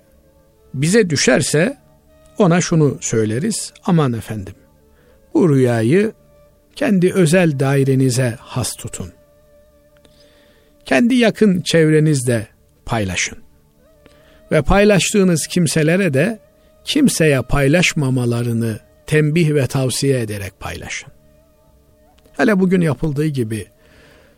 bize 0.74 1.10
düşerse 1.10 1.78
ona 2.38 2.62
şunu 2.62 2.98
söyleriz. 3.02 3.74
Aman 3.86 4.14
efendim 4.14 4.54
bu 5.36 5.50
rüyayı 5.50 6.14
kendi 6.76 7.14
özel 7.14 7.60
dairenize 7.60 8.36
has 8.40 8.74
tutun. 8.74 9.12
Kendi 10.86 11.16
yakın 11.16 11.62
çevrenizde 11.62 12.48
paylaşın 12.86 13.38
ve 14.52 14.62
paylaştığınız 14.62 15.48
kimselere 15.48 16.14
de 16.14 16.40
kimseye 16.84 17.42
paylaşmamalarını 17.42 18.80
tembih 19.08 19.54
ve 19.54 19.68
tavsiye 19.68 20.22
ederek 20.22 20.60
paylaşın. 20.60 21.10
Hele 22.38 22.60
bugün 22.60 22.82
yapıldığı 22.82 23.26
gibi 23.26 23.66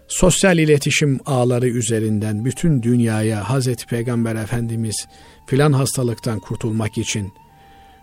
sosyal 0.08 0.58
iletişim 0.58 1.20
ağları 1.26 1.68
üzerinden 1.68 2.46
bütün 2.46 2.84
dünyaya 2.84 3.50
Hazreti 3.50 3.86
Peygamber 3.86 4.36
Efendimiz 4.36 5.08
filan 5.48 5.74
hastalıktan 5.74 6.40
kurtulmak 6.40 6.98
için 6.98 7.34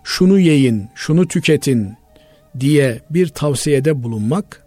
şunu 0.04 0.38
yiyin, 0.38 0.88
şunu 0.94 1.28
tüketin 1.28 1.96
diye 2.60 3.00
bir 3.10 3.28
tavsiyede 3.28 4.02
bulunmak 4.02 4.62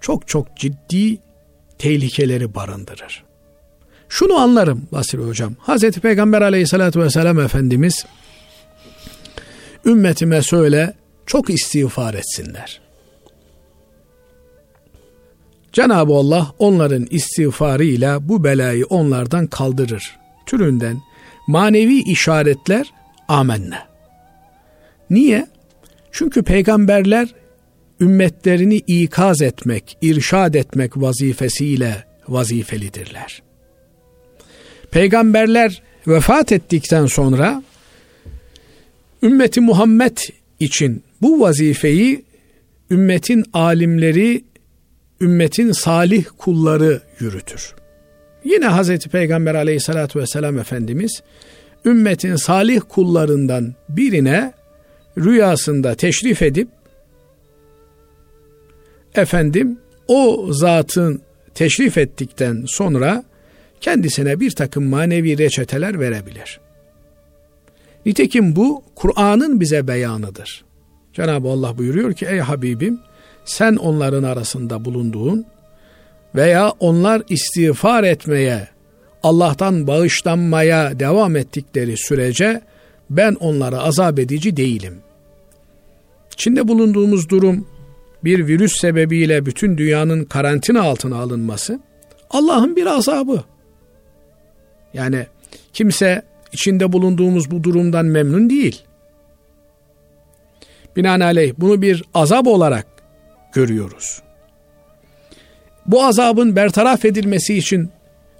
çok 0.00 0.28
çok 0.28 0.56
ciddi 0.56 1.18
tehlikeleri 1.78 2.54
barındırır. 2.54 3.24
Şunu 4.08 4.34
anlarım 4.34 4.82
Basri 4.92 5.18
Hocam. 5.18 5.54
Hazreti 5.58 6.00
Peygamber 6.00 6.42
aleyhissalatü 6.42 7.00
vesselam 7.00 7.40
Efendimiz 7.40 8.06
ümmetime 9.84 10.42
söyle 10.42 10.94
çok 11.26 11.50
istiğfar 11.50 12.14
etsinler. 12.14 12.80
Cenab-ı 15.72 16.12
Allah 16.12 16.52
onların 16.58 17.06
istiğfarıyla 17.10 18.28
bu 18.28 18.44
belayı 18.44 18.86
onlardan 18.86 19.46
kaldırır. 19.46 20.16
Türünden 20.46 21.02
manevi 21.46 21.98
işaretler 21.98 22.92
amenna. 23.28 23.86
Niye? 25.10 25.46
Çünkü 26.16 26.42
peygamberler 26.42 27.28
ümmetlerini 28.00 28.76
ikaz 28.76 29.42
etmek, 29.42 29.98
irşad 30.02 30.54
etmek 30.54 30.96
vazifesiyle 30.96 32.04
vazifelidirler. 32.28 33.42
Peygamberler 34.90 35.82
vefat 36.06 36.52
ettikten 36.52 37.06
sonra 37.06 37.62
ümmeti 39.22 39.60
Muhammed 39.60 40.16
için 40.60 41.02
bu 41.22 41.40
vazifeyi 41.40 42.24
ümmetin 42.90 43.44
alimleri, 43.52 44.44
ümmetin 45.20 45.72
salih 45.72 46.24
kulları 46.38 47.00
yürütür. 47.20 47.74
Yine 48.44 48.66
Hazreti 48.66 49.08
Peygamber 49.08 49.54
aleyhissalatü 49.54 50.20
vesselam 50.20 50.58
Efendimiz 50.58 51.22
ümmetin 51.84 52.36
salih 52.36 52.80
kullarından 52.88 53.74
birine 53.88 54.55
rüyasında 55.18 55.94
teşrif 55.94 56.42
edip 56.42 56.68
efendim 59.14 59.78
o 60.08 60.46
zatın 60.50 61.22
teşrif 61.54 61.98
ettikten 61.98 62.64
sonra 62.68 63.24
kendisine 63.80 64.40
bir 64.40 64.50
takım 64.50 64.86
manevi 64.86 65.38
reçeteler 65.38 66.00
verebilir. 66.00 66.60
Nitekim 68.06 68.56
bu 68.56 68.82
Kur'an'ın 68.94 69.60
bize 69.60 69.88
beyanıdır. 69.88 70.64
Cenab-ı 71.12 71.48
Allah 71.48 71.78
buyuruyor 71.78 72.12
ki 72.12 72.26
ey 72.26 72.38
Habibim 72.38 73.00
sen 73.44 73.76
onların 73.76 74.22
arasında 74.22 74.84
bulunduğun 74.84 75.46
veya 76.34 76.70
onlar 76.80 77.22
istiğfar 77.28 78.04
etmeye, 78.04 78.68
Allah'tan 79.22 79.86
bağışlanmaya 79.86 81.00
devam 81.00 81.36
ettikleri 81.36 81.96
sürece 81.96 82.60
ben 83.10 83.34
onlara 83.34 83.78
azap 83.78 84.18
edici 84.18 84.56
değilim. 84.56 84.94
İçinde 86.36 86.68
bulunduğumuz 86.68 87.28
durum 87.28 87.66
bir 88.24 88.46
virüs 88.46 88.80
sebebiyle 88.80 89.46
bütün 89.46 89.78
dünyanın 89.78 90.24
karantina 90.24 90.82
altına 90.82 91.16
alınması 91.16 91.80
Allah'ın 92.30 92.76
bir 92.76 92.86
azabı. 92.86 93.44
Yani 94.94 95.26
kimse 95.72 96.22
içinde 96.52 96.92
bulunduğumuz 96.92 97.50
bu 97.50 97.64
durumdan 97.64 98.06
memnun 98.06 98.50
değil. 98.50 98.82
Binaenaleyh 100.96 101.52
bunu 101.58 101.82
bir 101.82 102.04
azap 102.14 102.46
olarak 102.46 102.86
görüyoruz. 103.52 104.22
Bu 105.86 106.04
azabın 106.04 106.56
bertaraf 106.56 107.04
edilmesi 107.04 107.54
için 107.54 107.90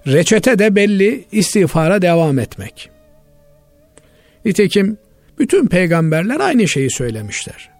reçete 0.07 0.59
de 0.59 0.75
belli 0.75 1.25
istiğfara 1.31 2.01
devam 2.01 2.39
etmek. 2.39 2.89
Nitekim 4.45 4.97
bütün 5.39 5.67
peygamberler 5.67 6.39
aynı 6.39 6.67
şeyi 6.67 6.91
söylemişler. 6.91 7.76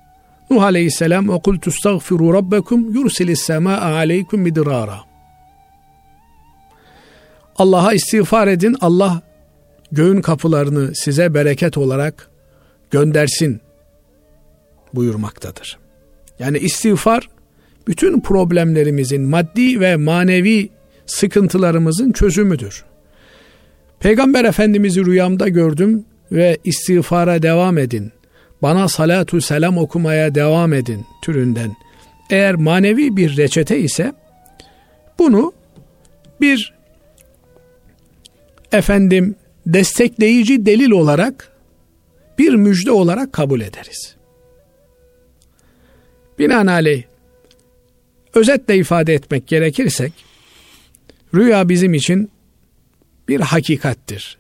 Nuh 0.50 0.64
aleyhisselam 0.64 1.30
ve 1.30 1.40
kul 1.40 1.58
tustagfiru 1.58 2.34
rabbekum 2.34 2.94
yursilis 2.94 3.42
semaa 3.42 3.82
aleykum 3.82 4.42
midrara. 4.42 5.00
Allah'a 7.58 7.94
istiğfar 7.94 8.48
edin. 8.48 8.76
Allah 8.82 9.22
göğün 9.92 10.22
kapılarını 10.22 10.96
size 10.96 11.34
bereket 11.34 11.78
olarak 11.78 12.30
göndersin 12.92 13.62
buyurmaktadır. 14.94 15.78
Yani 16.40 16.58
istiğfar 16.58 17.30
bütün 17.88 18.22
problemlerimizin 18.22 19.22
maddi 19.22 19.80
ve 19.80 19.96
manevi 19.96 20.70
sıkıntılarımızın 21.06 22.12
çözümüdür. 22.12 22.86
Peygamber 24.00 24.46
Efendimiz'i 24.46 25.06
rüyamda 25.06 25.48
gördüm 25.48 26.06
ve 26.32 26.58
istiğfara 26.64 27.42
devam 27.42 27.78
edin. 27.78 28.12
Bana 28.62 28.88
salatu 28.88 29.42
selam 29.42 29.78
okumaya 29.78 30.36
devam 30.36 30.74
edin 30.74 31.06
türünden. 31.22 31.76
Eğer 32.30 32.56
manevi 32.56 33.18
bir 33.18 33.38
reçete 33.38 33.80
ise 33.80 34.14
bunu 35.20 35.54
bir 36.42 36.74
efendim 38.72 39.36
destekleyici 39.66 40.66
delil 40.66 40.92
olarak 40.92 41.52
bir 42.38 42.54
müjde 42.54 42.92
olarak 42.92 43.34
kabul 43.34 43.62
ederiz. 43.62 44.16
Binaenaleyh 46.40 47.04
özetle 48.34 48.78
ifade 48.78 49.14
etmek 49.14 49.48
gerekirsek 49.48 50.14
rüya 51.34 51.70
bizim 51.70 51.94
için 51.94 52.32
bir 53.28 53.40
hakikattir. 53.40 54.38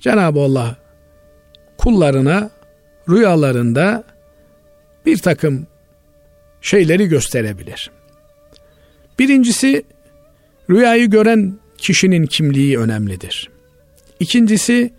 Cenab-ı 0.00 0.40
Allah 0.40 0.76
kullarına 1.78 2.50
rüyalarında 3.08 4.04
bir 5.06 5.18
takım 5.18 5.66
şeyleri 6.60 7.08
gösterebilir. 7.08 7.90
Birincisi 9.18 9.82
rüyayı 10.70 11.10
gören 11.10 11.58
kişinin 11.78 12.26
kimliği 12.26 12.78
önemlidir. 12.78 13.50
İkincisi 14.20 14.92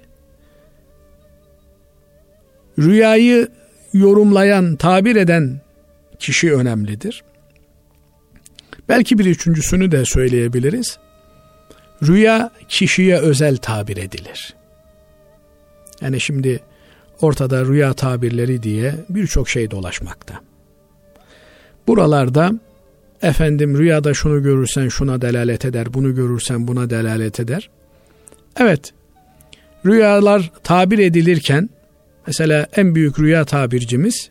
rüyayı 2.79 3.47
yorumlayan, 3.93 4.75
tabir 4.75 5.15
eden 5.15 5.61
kişi 6.19 6.53
önemlidir. 6.53 7.23
Belki 8.89 9.19
bir 9.19 9.25
üçüncüsünü 9.25 9.91
de 9.91 10.05
söyleyebiliriz. 10.05 10.99
Rüya 12.03 12.51
kişiye 12.67 13.17
özel 13.17 13.57
tabir 13.57 13.97
edilir. 13.97 14.55
Yani 16.01 16.19
şimdi 16.19 16.59
ortada 17.21 17.65
rüya 17.65 17.93
tabirleri 17.93 18.63
diye 18.63 18.95
birçok 19.09 19.49
şey 19.49 19.71
dolaşmakta. 19.71 20.39
Buralarda 21.87 22.51
efendim 23.21 23.77
rüyada 23.77 24.13
şunu 24.13 24.43
görürsen 24.43 24.87
şuna 24.87 25.21
delalet 25.21 25.65
eder, 25.65 25.93
bunu 25.93 26.15
görürsen 26.15 26.67
buna 26.67 26.89
delalet 26.89 27.39
eder. 27.39 27.69
Evet, 28.59 28.93
rüyalar 29.85 30.51
tabir 30.63 30.99
edilirken 30.99 31.69
mesela 32.27 32.67
en 32.75 32.95
büyük 32.95 33.19
rüya 33.19 33.45
tabircimiz 33.45 34.29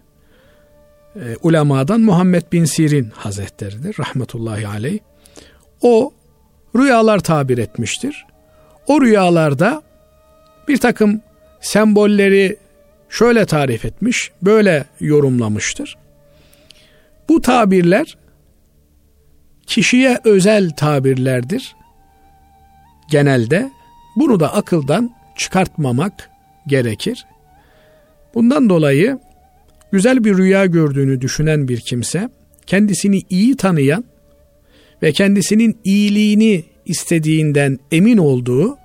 e, 1.17 1.37
ulemadan 1.43 2.01
Muhammed 2.01 2.43
bin 2.53 2.65
Sirin 2.65 3.11
Hazretleridir 3.15 3.97
rahmetullahi 3.99 4.67
aleyh. 4.67 4.99
O 5.83 6.13
rüyalar 6.77 7.19
tabir 7.19 7.59
etmiştir. 7.59 8.27
O 8.87 9.01
rüyalarda 9.01 9.83
bir 10.69 10.77
takım 10.77 11.21
sembolleri 11.61 12.57
şöyle 13.09 13.47
tarif 13.47 13.85
etmiş, 13.85 14.31
böyle 14.43 14.85
yorumlamıştır. 15.01 15.97
Bu 17.29 17.41
tabirler 17.41 18.17
kişiye 19.67 20.19
özel 20.25 20.71
tabirlerdir. 20.71 21.77
Genelde 23.11 23.71
bunu 24.17 24.41
da 24.41 24.55
akıldan 24.55 25.11
çıkartmamak 25.37 26.31
gerekir. 26.67 27.27
Bundan 28.35 28.69
dolayı 28.69 29.19
güzel 29.93 30.25
bir 30.25 30.37
rüya 30.37 30.67
gördüğünü 30.67 31.21
düşünen 31.21 31.69
bir 31.69 31.81
kimse 31.81 32.31
kendisini 32.67 33.23
iyi 33.31 33.57
tanıyan 33.57 34.05
ve 35.03 35.13
kendisinin 35.13 35.79
iyiliğini 35.85 36.65
istediğinden 36.87 37.79
emin 37.93 38.19
olduğu 38.19 38.79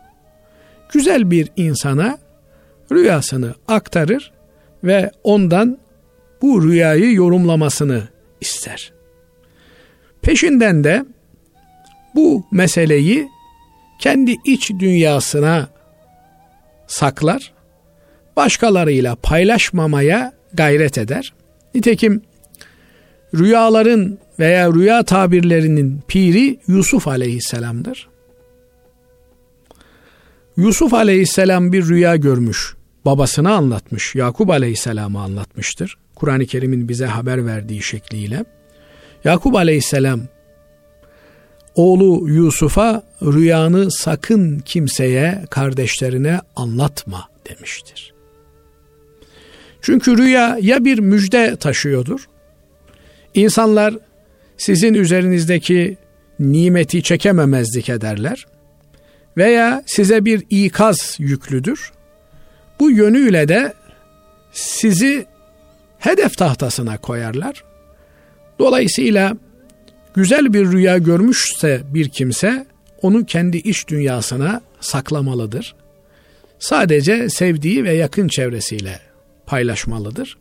güzel 0.93 1.31
bir 1.31 1.49
insana 1.55 2.17
rüyasını 2.91 3.53
aktarır 3.67 4.31
ve 4.83 5.11
ondan 5.23 5.77
bu 6.41 6.63
rüyayı 6.63 7.13
yorumlamasını 7.13 8.07
ister. 8.41 8.93
Peşinden 10.21 10.83
de 10.83 11.05
bu 12.15 12.45
meseleyi 12.51 13.29
kendi 13.99 14.35
iç 14.45 14.71
dünyasına 14.79 15.69
saklar, 16.87 17.53
başkalarıyla 18.35 19.15
paylaşmamaya 19.15 20.33
gayret 20.53 20.97
eder. 20.97 21.33
Nitekim 21.75 22.21
rüyaların 23.35 24.19
veya 24.39 24.73
rüya 24.73 25.03
tabirlerinin 25.03 26.01
piri 26.07 26.59
Yusuf 26.67 27.07
aleyhisselamdır. 27.07 28.09
Yusuf 30.57 30.93
aleyhisselam 30.93 31.71
bir 31.73 31.87
rüya 31.87 32.15
görmüş. 32.15 32.75
Babasına 33.05 33.55
anlatmış. 33.55 34.15
Yakup 34.15 34.49
aleyhisselama 34.49 35.23
anlatmıştır. 35.23 35.97
Kur'an-ı 36.15 36.45
Kerim'in 36.45 36.89
bize 36.89 37.05
haber 37.05 37.45
verdiği 37.45 37.81
şekliyle. 37.81 38.45
Yakup 39.23 39.55
aleyhisselam 39.55 40.21
oğlu 41.75 42.29
Yusuf'a 42.29 43.03
rüyanı 43.21 43.91
sakın 43.91 44.59
kimseye, 44.59 45.45
kardeşlerine 45.49 46.39
anlatma 46.55 47.29
demiştir. 47.49 48.13
Çünkü 49.81 50.17
rüya 50.17 50.57
ya 50.61 50.85
bir 50.85 50.99
müjde 50.99 51.55
taşıyordur. 51.55 52.27
İnsanlar 53.33 53.97
sizin 54.57 54.93
üzerinizdeki 54.93 55.97
nimeti 56.39 57.03
çekememezlik 57.03 57.89
ederler 57.89 58.45
veya 59.37 59.83
size 59.85 60.25
bir 60.25 60.43
ikaz 60.49 61.15
yüklüdür. 61.19 61.91
Bu 62.81 62.91
yönüyle 62.91 63.47
de 63.47 63.73
sizi 64.51 65.25
hedef 65.99 66.37
tahtasına 66.37 66.97
koyarlar. 66.97 67.63
Dolayısıyla 68.59 69.37
güzel 70.15 70.53
bir 70.53 70.71
rüya 70.71 70.97
görmüşse 70.97 71.81
bir 71.93 72.09
kimse 72.09 72.65
onu 73.01 73.25
kendi 73.25 73.57
iç 73.57 73.87
dünyasına 73.87 74.61
saklamalıdır. 74.79 75.75
Sadece 76.59 77.29
sevdiği 77.29 77.83
ve 77.83 77.93
yakın 77.93 78.27
çevresiyle 78.27 78.99
paylaşmalıdır. 79.45 80.37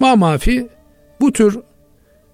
Mamafi 0.00 0.68
bu 1.20 1.32
tür 1.32 1.58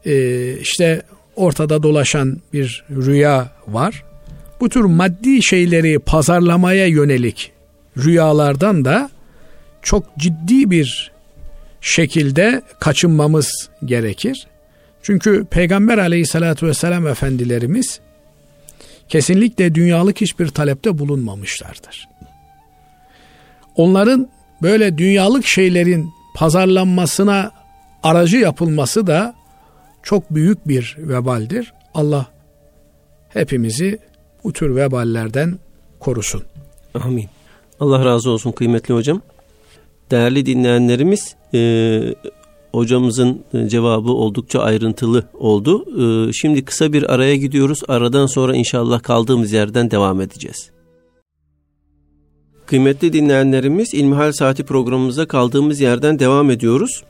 e, 0.07 0.53
işte 0.59 1.03
ortada 1.35 1.83
dolaşan 1.83 2.41
bir 2.53 2.85
rüya 2.91 3.53
var. 3.69 4.05
Bu 4.61 4.69
tür 4.69 4.85
maddi 4.85 5.43
şeyleri 5.43 5.99
pazarlamaya 5.99 6.87
yönelik 6.87 7.56
rüyalardan 7.97 8.85
da 8.85 9.11
çok 9.83 10.17
ciddi 10.19 10.71
bir 10.71 11.13
şekilde 11.81 12.63
kaçınmamız 12.81 13.69
gerekir. 13.85 14.47
Çünkü 15.03 15.45
Peygamber 15.45 15.99
aleyhissalatü 15.99 16.67
vesselam 16.67 17.07
efendilerimiz 17.07 18.01
kesinlikle 19.09 19.75
dünyalık 19.75 20.21
hiçbir 20.21 20.49
talepte 20.49 20.99
bulunmamışlardır. 20.99 22.09
Onların 23.77 24.29
böyle 24.63 24.99
dünyalık 24.99 25.47
şeylerin 25.47 26.11
pazarlanmasına 26.35 27.53
aracı 28.03 28.37
yapılması 28.37 29.07
da 29.07 29.35
çok 30.03 30.31
büyük 30.31 30.69
bir 30.69 30.97
vebaldir. 30.99 31.73
Allah 31.95 32.27
hepimizi 33.29 33.99
bu 34.45 34.53
tür 34.53 34.77
veballerden 34.77 35.59
korusun. 36.01 36.43
Amin. 36.95 37.29
Allah 37.81 38.05
razı 38.05 38.31
olsun 38.31 38.53
kıymetli 38.53 38.95
hocam. 38.95 39.21
Değerli 40.11 40.47
dinleyenlerimiz 40.47 41.37
e, 41.55 42.15
hocamızın 42.73 43.45
cevabı 43.67 44.13
oldukça 44.13 44.61
ayrıntılı 44.61 45.25
oldu. 45.35 45.85
E, 46.29 46.33
şimdi 46.33 46.65
kısa 46.65 46.93
bir 46.93 47.15
araya 47.15 47.37
gidiyoruz. 47.37 47.79
Aradan 47.89 48.27
sonra 48.27 48.57
inşallah 48.57 49.03
kaldığımız 49.03 49.53
yerden 49.53 49.91
devam 49.91 50.21
edeceğiz. 50.21 50.71
Kıymetli 52.67 53.13
dinleyenlerimiz 53.13 53.95
İlmihal 53.95 54.33
Saati 54.33 54.65
programımıza 54.65 55.27
kaldığımız 55.27 55.81
yerden 55.81 56.19
devam 56.19 56.51
ediyoruz. 56.51 57.03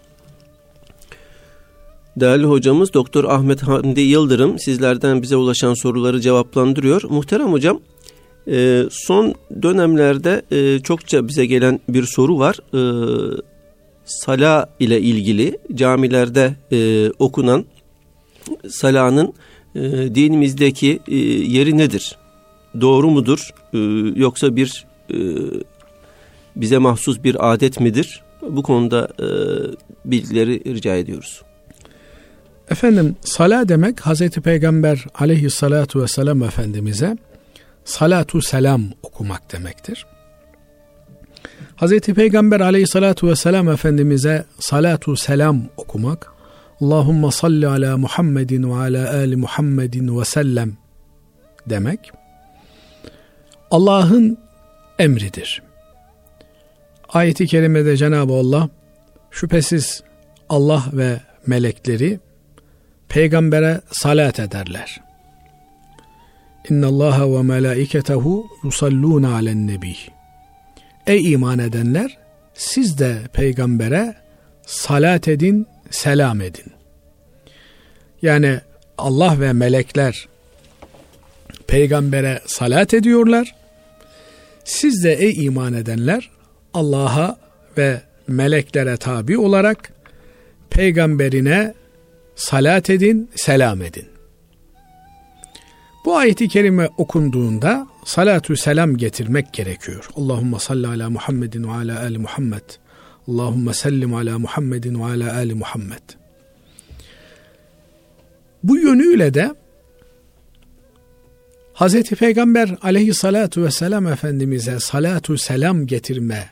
Değerli 2.16 2.44
hocamız 2.46 2.94
Doktor 2.94 3.24
Ahmet 3.24 3.62
Hamdi 3.62 4.00
Yıldırım 4.00 4.59
sizlerden 4.59 5.22
bize 5.22 5.37
ulaşan 5.37 5.74
soruları 5.74 6.20
cevaplandırıyor. 6.20 7.02
Muhterem 7.11 7.52
hocam 7.52 7.81
E, 8.48 8.85
son 8.90 9.35
dönemlerde 9.62 10.42
e, 10.50 10.78
çokça 10.78 11.28
bize 11.28 11.46
gelen 11.46 11.80
bir 11.88 12.04
soru 12.04 12.38
var. 12.38 12.56
E, 12.74 12.80
sala 14.04 14.70
ile 14.80 15.00
ilgili 15.00 15.59
camilerde 15.74 16.54
e, 16.72 17.11
okunan 17.18 17.64
salanın 18.68 19.35
e, 19.74 19.80
dinimizdeki 20.14 21.00
e, 21.09 21.16
yeri 21.26 21.78
nedir? 21.78 22.16
Doğru 22.80 23.11
mudur? 23.11 23.50
E, 23.74 23.78
yoksa 24.20 24.56
bir 24.56 24.87
e, 25.11 25.16
bize 26.56 26.78
mahsus 26.78 27.24
bir 27.24 27.52
adet 27.52 27.80
midir? 27.80 28.22
Bu 28.50 28.62
konuda 28.62 29.09
e, 29.20 29.26
bilgileri 30.04 30.74
rica 30.74 30.94
ediyoruz. 30.94 31.42
Efendim 32.70 33.16
sala 33.20 33.68
demek 33.68 34.00
Hazreti 34.00 34.40
Peygamber 34.40 35.04
aleyhissalatu 35.14 36.02
vesselam 36.02 36.42
Efendimiz'e 36.42 37.16
salatu 37.87 38.42
selam 38.42 38.83
okumak 39.03 39.53
demektir. 39.53 40.07
Hazreti 41.77 42.14
Peygamber 42.14 42.61
aleyhissalatu 42.61 43.29
vesselam 43.29 43.68
Efendimiz'e 43.68 44.44
salatu 44.59 45.16
selam 45.16 45.62
okumak 45.77 46.33
Allahümme 46.81 47.31
salli 47.31 47.68
ala 47.68 47.99
Muhammedin 47.99 48.70
ve 48.70 48.75
ala 48.75 49.14
ali 49.14 49.37
Muhammedin 49.37 50.20
ve 50.20 50.25
sellem 50.25 50.77
demek 51.66 52.12
Allah'ın 53.70 54.38
emridir. 54.99 55.62
Ayeti 57.09 57.46
kerimede 57.46 57.96
Cenab-ı 57.96 58.33
Allah 58.33 58.68
şüphesiz 59.31 60.03
Allah 60.49 60.85
ve 60.92 61.20
melekleri 61.46 62.20
peygambere 63.09 63.81
salat 63.90 64.40
ederler. 64.40 65.06
İnna 66.70 66.87
Allah 66.87 67.37
ve 67.37 67.42
melaiketehu 67.42 68.46
yusallun 68.64 69.22
alen 69.22 69.66
nebi. 69.66 69.96
Ey 71.07 71.33
iman 71.33 71.59
edenler 71.59 72.18
siz 72.55 72.98
de 72.98 73.16
peygambere 73.33 74.14
salat 74.66 75.29
edin, 75.29 75.66
selam 75.90 76.40
edin. 76.40 76.72
Yani 78.22 78.61
Allah 78.98 79.40
ve 79.40 79.52
melekler 79.52 80.29
peygambere 81.66 82.40
salat 82.46 82.94
ediyorlar. 82.94 83.55
Siz 84.64 85.05
de 85.05 85.12
ey 85.12 85.44
iman 85.44 85.74
edenler 85.74 86.31
Allah'a 86.74 87.37
ve 87.79 88.00
meleklere 88.29 88.96
tabi 88.96 89.38
olarak 89.38 89.92
peygamberine 90.70 91.74
salat 92.37 92.90
edin, 92.90 93.31
selam 93.37 93.83
edin. 93.83 94.15
Bu 96.07 96.16
ayeti 96.16 96.49
kerime 96.49 96.88
okunduğunda 96.97 97.87
salatu 98.05 98.57
selam 98.57 98.97
getirmek 98.97 99.53
gerekiyor. 99.53 100.09
Allahümme 100.16 100.59
salli 100.59 100.87
ala 100.87 101.11
Muhammedin 101.11 101.64
ve 101.64 101.73
ala 101.73 102.01
ali 102.01 102.19
Muhammed. 102.19 102.62
Allahümme 103.29 103.75
sellim 103.75 104.14
ala 104.14 104.38
Muhammedin 104.38 105.01
ve 105.01 105.05
ala 105.05 105.35
ali 105.35 105.55
Muhammed. 105.55 106.03
Bu 108.62 108.77
yönüyle 108.77 109.35
de 109.35 109.55
Hz. 111.75 112.03
Peygamber 112.03 112.77
aleyhissalatu 112.83 113.62
vesselam 113.62 114.07
Efendimiz'e 114.07 114.81
salatu 114.81 115.38
selam 115.38 115.87
getirme 115.87 116.49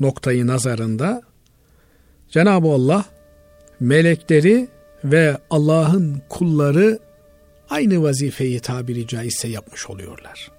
noktayı 0.00 0.46
nazarında 0.46 1.22
Cenab-ı 2.30 2.68
Allah 2.68 3.04
melekleri 3.80 4.68
ve 5.04 5.38
Allah'ın 5.50 6.22
kulları 6.28 6.98
aynı 7.70 8.02
vazifeyi 8.02 8.60
tabiri 8.60 9.06
caizse 9.06 9.48
yapmış 9.48 9.90
oluyorlar. 9.90 10.50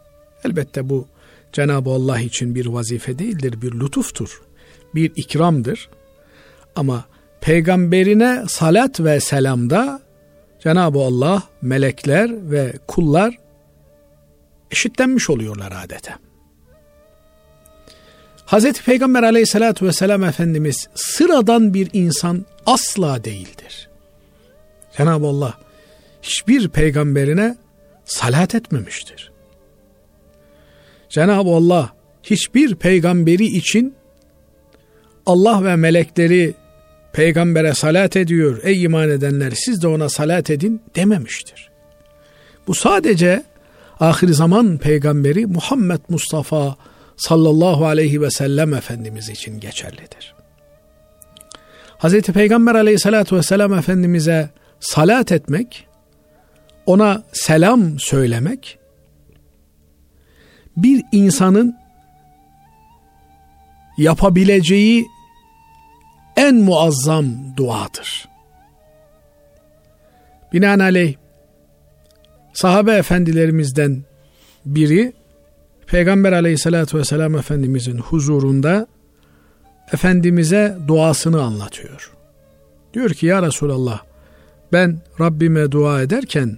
Elbette 0.46 0.90
bu 0.90 1.08
Cenab-ı 1.54 1.90
Allah 1.90 2.20
için 2.20 2.56
bir 2.56 2.66
vazife 2.66 3.20
değildir, 3.20 3.62
bir 3.62 3.72
lütuftur, 3.72 4.42
bir 4.96 5.12
ikramdır. 5.16 5.90
Ama 6.76 7.06
peygamberine 7.42 8.44
salat 8.48 9.00
ve 9.00 9.20
selamda 9.20 10.02
Cenab-ı 10.64 11.00
Allah, 11.00 11.44
melekler 11.62 12.52
ve 12.52 12.74
kullar 12.88 13.38
eşitlenmiş 14.72 15.30
oluyorlar 15.30 15.74
adeta. 15.86 16.20
Hz. 18.48 18.74
Peygamber 18.74 19.24
aleyhissalatü 19.24 19.86
vesselam 19.86 20.24
Efendimiz 20.24 20.88
sıradan 20.96 21.74
bir 21.74 21.90
insan 21.94 22.46
asla 22.66 23.24
değildir. 23.24 23.90
Cenab-ı 24.98 25.28
Allah 25.28 25.58
hiçbir 26.28 26.70
peygamberine 26.70 27.58
salat 28.06 28.56
etmemiştir. 28.56 29.32
Cenab-ı 31.10 31.50
Allah 31.50 31.94
hiçbir 32.24 32.76
peygamberi 32.76 33.46
için 33.46 33.96
Allah 35.26 35.64
ve 35.64 35.76
melekleri 35.76 36.54
peygambere 37.14 37.74
salat 37.74 38.16
ediyor. 38.16 38.60
Ey 38.64 38.84
iman 38.84 39.10
edenler 39.10 39.54
siz 39.56 39.82
de 39.82 39.88
ona 39.88 40.10
salat 40.10 40.50
edin 40.50 40.82
dememiştir. 40.96 41.70
Bu 42.68 42.76
sadece 42.76 43.44
ahir 44.00 44.28
zaman 44.28 44.78
peygamberi 44.78 45.46
Muhammed 45.46 46.00
Mustafa 46.10 46.76
sallallahu 47.18 47.86
aleyhi 47.86 48.22
ve 48.22 48.32
sellem 48.32 48.74
Efendimiz 48.74 49.30
için 49.30 49.60
geçerlidir. 49.60 50.36
Hz. 52.00 52.22
Peygamber 52.22 52.76
aleyhissalatu 52.76 53.36
vesselam 53.38 53.74
Efendimiz'e 53.74 54.50
salat 54.80 55.32
etmek, 55.32 55.87
ona 56.88 57.24
selam 57.34 58.00
söylemek, 58.00 58.80
bir 60.78 61.04
insanın 61.12 61.76
yapabileceği 63.98 65.08
en 66.38 66.56
muazzam 66.56 67.26
duadır. 67.58 68.30
Binaenaleyh 70.54 71.16
sahabe 72.54 72.94
efendilerimizden 72.94 74.04
biri 74.66 75.14
Peygamber 75.88 76.32
aleyhissalatü 76.32 76.98
vesselam 76.98 77.36
Efendimizin 77.36 77.98
huzurunda 77.98 78.88
Efendimiz'e 79.94 80.78
duasını 80.88 81.42
anlatıyor. 81.42 82.12
Diyor 82.94 83.10
ki 83.10 83.26
ya 83.26 83.42
Resulallah 83.42 84.02
ben 84.74 85.00
Rabbime 85.20 85.72
dua 85.72 86.02
ederken 86.02 86.58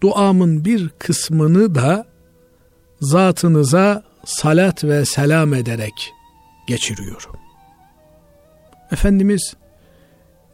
duamın 0.00 0.64
bir 0.64 0.88
kısmını 0.88 1.74
da 1.74 2.06
zatınıza 3.00 4.02
salat 4.24 4.84
ve 4.84 5.04
selam 5.04 5.54
ederek 5.54 6.12
geçiriyorum. 6.66 7.36
Efendimiz 8.92 9.54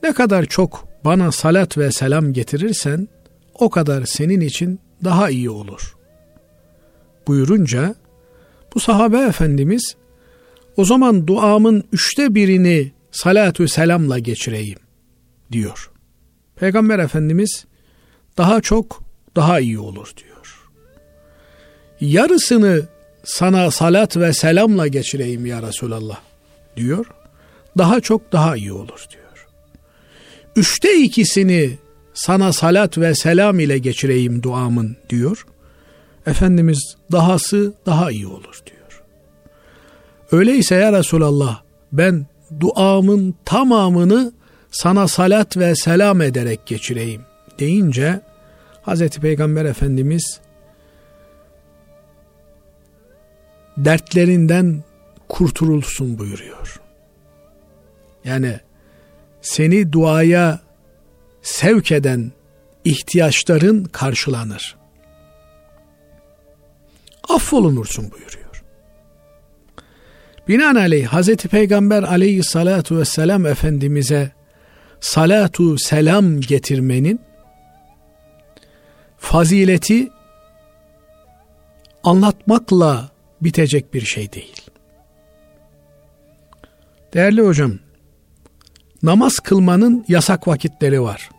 ne 0.02 0.12
kadar 0.12 0.44
çok 0.44 0.88
bana 1.04 1.32
salat 1.32 1.78
ve 1.78 1.92
selam 1.92 2.32
getirirsen 2.32 3.08
o 3.54 3.70
kadar 3.70 4.04
senin 4.04 4.40
için 4.40 4.80
daha 5.04 5.30
iyi 5.30 5.50
olur. 5.50 5.96
Buyurunca 7.26 7.94
bu 8.74 8.80
sahabe 8.80 9.18
efendimiz 9.18 9.96
o 10.76 10.84
zaman 10.84 11.26
duamın 11.26 11.84
üçte 11.92 12.34
birini 12.34 12.92
salatü 13.10 13.68
selamla 13.68 14.18
geçireyim 14.18 14.78
diyor. 15.52 15.90
Peygamber 16.56 16.98
Efendimiz 16.98 17.64
daha 18.38 18.60
çok 18.60 19.05
daha 19.36 19.60
iyi 19.60 19.78
olur 19.78 20.12
diyor. 20.16 20.60
Yarısını 22.00 22.82
sana 23.24 23.70
salat 23.70 24.16
ve 24.16 24.32
selamla 24.32 24.86
geçireyim 24.86 25.46
ya 25.46 25.62
Resulallah 25.62 26.18
diyor. 26.76 27.06
Daha 27.78 28.00
çok 28.00 28.32
daha 28.32 28.56
iyi 28.56 28.72
olur 28.72 29.06
diyor. 29.12 29.46
Üçte 30.56 30.98
ikisini 30.98 31.78
sana 32.14 32.52
salat 32.52 32.98
ve 32.98 33.14
selam 33.14 33.60
ile 33.60 33.78
geçireyim 33.78 34.42
duamın 34.42 34.96
diyor. 35.10 35.46
Efendimiz 36.26 36.96
dahası 37.12 37.72
daha 37.86 38.10
iyi 38.10 38.26
olur 38.26 38.60
diyor. 38.66 39.02
Öyleyse 40.32 40.74
ya 40.74 40.92
Resulallah 40.92 41.60
ben 41.92 42.26
duamın 42.60 43.34
tamamını 43.44 44.32
sana 44.70 45.08
salat 45.08 45.56
ve 45.56 45.74
selam 45.74 46.20
ederek 46.20 46.66
geçireyim 46.66 47.22
deyince 47.58 48.20
Hz. 48.86 49.08
Peygamber 49.08 49.64
Efendimiz 49.64 50.40
dertlerinden 53.76 54.82
kurtululsun 55.28 56.18
buyuruyor. 56.18 56.80
Yani 58.24 58.60
seni 59.40 59.92
duaya 59.92 60.60
sevk 61.42 61.92
eden 61.92 62.32
ihtiyaçların 62.84 63.84
karşılanır. 63.84 64.76
Affolunursun 67.28 68.10
buyuruyor. 68.10 68.64
Binaenaleyh 70.48 71.06
Hz. 71.06 71.36
Peygamber 71.36 72.02
aleyhissalatu 72.02 72.98
vesselam 72.98 73.46
Efendimiz'e 73.46 74.32
salatu 75.00 75.78
selam 75.78 76.40
getirmenin 76.40 77.25
fazileti 79.26 80.10
anlatmakla 82.04 83.10
bitecek 83.40 83.94
bir 83.94 84.00
şey 84.00 84.32
değil. 84.32 84.62
Değerli 87.14 87.42
hocam, 87.42 87.78
namaz 89.02 89.38
kılmanın 89.38 90.04
yasak 90.08 90.48
vakitleri 90.48 91.02
var. 91.02 91.30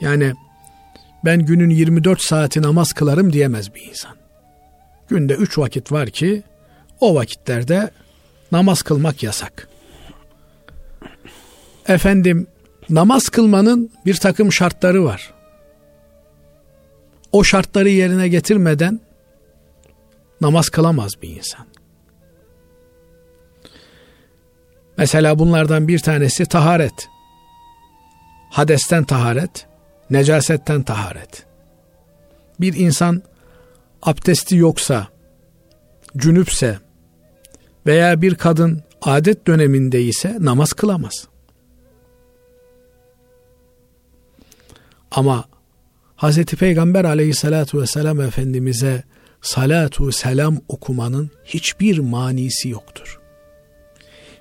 Yani 0.00 0.32
ben 1.24 1.40
günün 1.46 1.70
24 1.70 2.22
saati 2.22 2.62
namaz 2.62 2.92
kılarım 2.92 3.32
diyemez 3.32 3.74
bir 3.74 3.82
insan. 3.82 4.16
Günde 5.08 5.34
3 5.34 5.58
vakit 5.58 5.92
var 5.92 6.10
ki 6.10 6.42
o 7.00 7.14
vakitlerde 7.14 7.90
namaz 8.52 8.82
kılmak 8.82 9.22
yasak. 9.22 9.68
Efendim 11.88 12.46
namaz 12.90 13.28
kılmanın 13.28 13.90
bir 14.06 14.14
takım 14.14 14.52
şartları 14.52 15.04
var. 15.04 15.34
O 17.32 17.44
şartları 17.44 17.88
yerine 17.88 18.28
getirmeden 18.28 19.00
namaz 20.40 20.68
kılamaz 20.68 21.12
bir 21.22 21.36
insan. 21.36 21.66
Mesela 24.98 25.38
bunlardan 25.38 25.88
bir 25.88 25.98
tanesi 25.98 26.46
taharet. 26.46 27.08
Hadesten 28.50 29.04
taharet, 29.04 29.66
necasetten 30.10 30.82
taharet. 30.82 31.46
Bir 32.60 32.74
insan 32.74 33.22
abdesti 34.02 34.56
yoksa, 34.56 35.08
cünüpse 36.16 36.78
veya 37.86 38.22
bir 38.22 38.34
kadın 38.34 38.82
adet 39.02 39.46
döneminde 39.46 40.02
ise 40.02 40.36
namaz 40.40 40.72
kılamaz. 40.72 41.28
Ama 45.16 45.44
Hz. 46.16 46.44
Peygamber 46.44 47.04
aleyhissalatu 47.04 47.80
vesselam 47.80 48.20
Efendimiz'e 48.20 49.02
salatu 49.42 50.12
selam 50.12 50.58
okumanın 50.68 51.30
hiçbir 51.44 51.98
manisi 51.98 52.68
yoktur. 52.68 53.20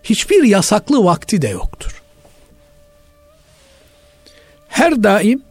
Hiçbir 0.03 0.43
yasaklı 0.43 1.05
vakti 1.05 1.41
de 1.41 1.47
yoktur. 1.47 2.03
Her 4.67 5.03
daim, 5.03 5.43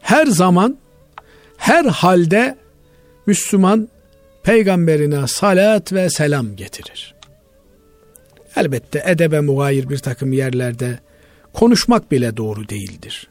her 0.00 0.26
zaman, 0.26 0.78
her 1.56 1.84
halde 1.84 2.56
Müslüman 3.26 3.88
peygamberine 4.42 5.26
salat 5.26 5.92
ve 5.92 6.10
selam 6.10 6.56
getirir. 6.56 7.14
Elbette 8.56 9.02
edebe 9.06 9.40
mugayir 9.40 9.88
bir 9.88 9.98
takım 9.98 10.32
yerlerde 10.32 10.98
konuşmak 11.52 12.10
bile 12.10 12.36
doğru 12.36 12.68
değildir. 12.68 13.29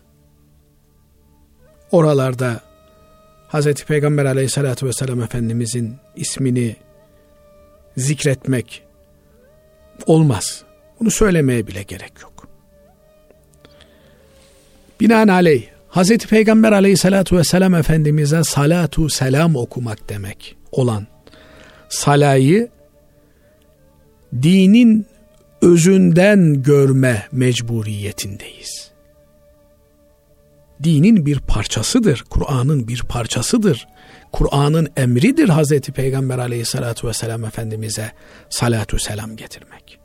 Oralarda 1.92 2.62
Hz. 3.50 3.74
Peygamber 3.74 4.26
aleyhissalatü 4.26 4.88
vesselam 4.88 5.22
Efendimizin 5.22 5.96
ismini 6.16 6.76
zikretmek 7.98 8.84
olmaz. 10.06 10.64
Bunu 11.00 11.12
söylemeye 11.12 11.68
bile 11.68 11.84
gerek 11.84 12.14
yok. 12.22 12.48
Binaenaleyh 15.00 15.64
Hz. 15.90 16.18
Peygamber 16.18 16.72
aleyhissalatü 16.72 17.38
vesselam 17.38 17.76
Efendimiz'e 17.76 18.44
salatu 18.44 19.10
selam 19.10 19.56
okumak 19.56 20.10
demek 20.10 20.56
olan 20.72 21.08
salayı 21.90 22.70
dinin 24.42 25.08
özünden 25.62 26.64
görme 26.64 27.28
mecburiyetindeyiz. 27.32 28.89
Dinin 30.84 31.26
bir 31.26 31.40
parçasıdır, 31.40 32.24
Kur'an'ın 32.30 32.88
bir 32.88 33.04
parçasıdır. 33.04 33.88
Kur'an'ın 34.32 34.88
emridir 34.98 35.50
Hazreti 35.50 35.92
Peygamber 35.92 36.38
aleyhissalatu 36.38 37.08
vesselam 37.08 37.46
Efendimiz'e 37.46 38.12
salatu 38.50 39.00
selam 39.00 39.36
getirmek. 39.36 40.00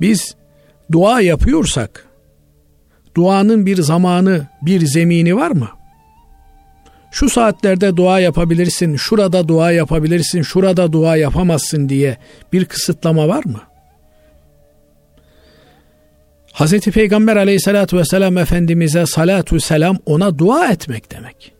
Biz 0.00 0.34
dua 0.92 1.20
yapıyorsak, 1.20 2.06
duanın 3.16 3.66
bir 3.66 3.82
zamanı, 3.82 4.46
bir 4.62 4.86
zemini 4.86 5.36
var 5.36 5.50
mı? 5.50 5.68
Şu 7.10 7.30
saatlerde 7.30 7.96
dua 7.96 8.20
yapabilirsin, 8.20 8.96
şurada 8.96 9.48
dua 9.48 9.72
yapabilirsin, 9.72 10.42
şurada 10.42 10.92
dua 10.92 11.16
yapamazsın 11.16 11.88
diye 11.88 12.16
bir 12.52 12.64
kısıtlama 12.64 13.28
var 13.28 13.44
mı? 13.44 13.60
Hz. 16.52 16.80
Peygamber 16.80 17.36
aleyhissalatü 17.36 17.96
vesselam 17.96 18.38
Efendimiz'e 18.38 19.06
salatu 19.06 19.60
selam 19.60 19.98
ona 20.06 20.38
dua 20.38 20.72
etmek 20.72 21.10
demek. 21.10 21.52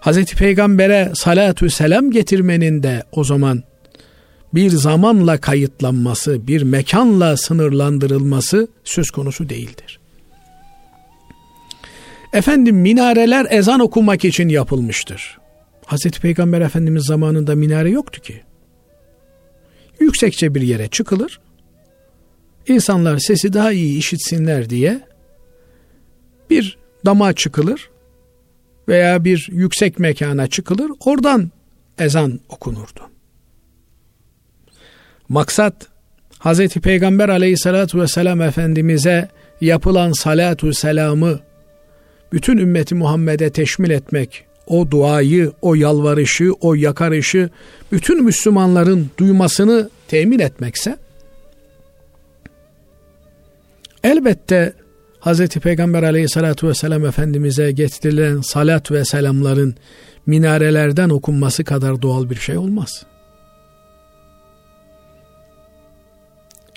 Hz. 0.00 0.24
Peygamber'e 0.24 1.12
salatu 1.14 1.70
selam 1.70 2.10
getirmenin 2.10 2.82
de 2.82 3.02
o 3.12 3.24
zaman 3.24 3.62
bir 4.54 4.70
zamanla 4.70 5.40
kayıtlanması, 5.40 6.46
bir 6.46 6.62
mekanla 6.62 7.36
sınırlandırılması 7.36 8.68
söz 8.84 9.10
konusu 9.10 9.48
değildir. 9.48 10.00
Efendim 12.32 12.76
minareler 12.76 13.46
ezan 13.50 13.80
okumak 13.80 14.24
için 14.24 14.48
yapılmıştır. 14.48 15.38
Hazreti 15.86 16.20
Peygamber 16.20 16.60
Efendimiz 16.60 17.04
zamanında 17.06 17.54
minare 17.54 17.90
yoktu 17.90 18.20
ki. 18.20 18.42
Yüksekçe 20.00 20.54
bir 20.54 20.60
yere 20.60 20.88
çıkılır, 20.88 21.40
insanlar 22.68 23.18
sesi 23.18 23.52
daha 23.52 23.72
iyi 23.72 23.98
işitsinler 23.98 24.70
diye 24.70 25.00
bir 26.50 26.78
dama 27.06 27.32
çıkılır 27.32 27.90
veya 28.88 29.24
bir 29.24 29.48
yüksek 29.52 29.98
mekana 29.98 30.46
çıkılır, 30.46 30.90
oradan 31.04 31.50
ezan 31.98 32.40
okunurdu. 32.48 33.00
Maksat 35.28 35.74
Hz. 36.40 36.68
Peygamber 36.68 37.28
aleyhissalatu 37.28 38.00
vesselam 38.00 38.42
Efendimiz'e 38.42 39.28
yapılan 39.60 40.12
salatu 40.12 40.74
selamı 40.74 41.40
bütün 42.32 42.58
ümmeti 42.58 42.94
Muhammed'e 42.94 43.50
teşmil 43.50 43.90
etmek, 43.90 44.44
o 44.66 44.90
duayı, 44.90 45.52
o 45.62 45.74
yalvarışı, 45.74 46.52
o 46.60 46.74
yakarışı 46.74 47.50
bütün 47.92 48.24
Müslümanların 48.24 49.10
duymasını 49.18 49.90
temin 50.08 50.38
etmekse 50.38 50.96
elbette 54.04 54.72
Hz. 55.20 55.48
Peygamber 55.48 56.02
aleyhissalatu 56.02 56.68
vesselam 56.68 57.06
Efendimiz'e 57.06 57.72
getirilen 57.72 58.40
salat 58.40 58.90
ve 58.90 59.04
selamların 59.04 59.74
minarelerden 60.26 61.08
okunması 61.08 61.64
kadar 61.64 62.02
doğal 62.02 62.30
bir 62.30 62.36
şey 62.36 62.56
olmaz. 62.56 63.06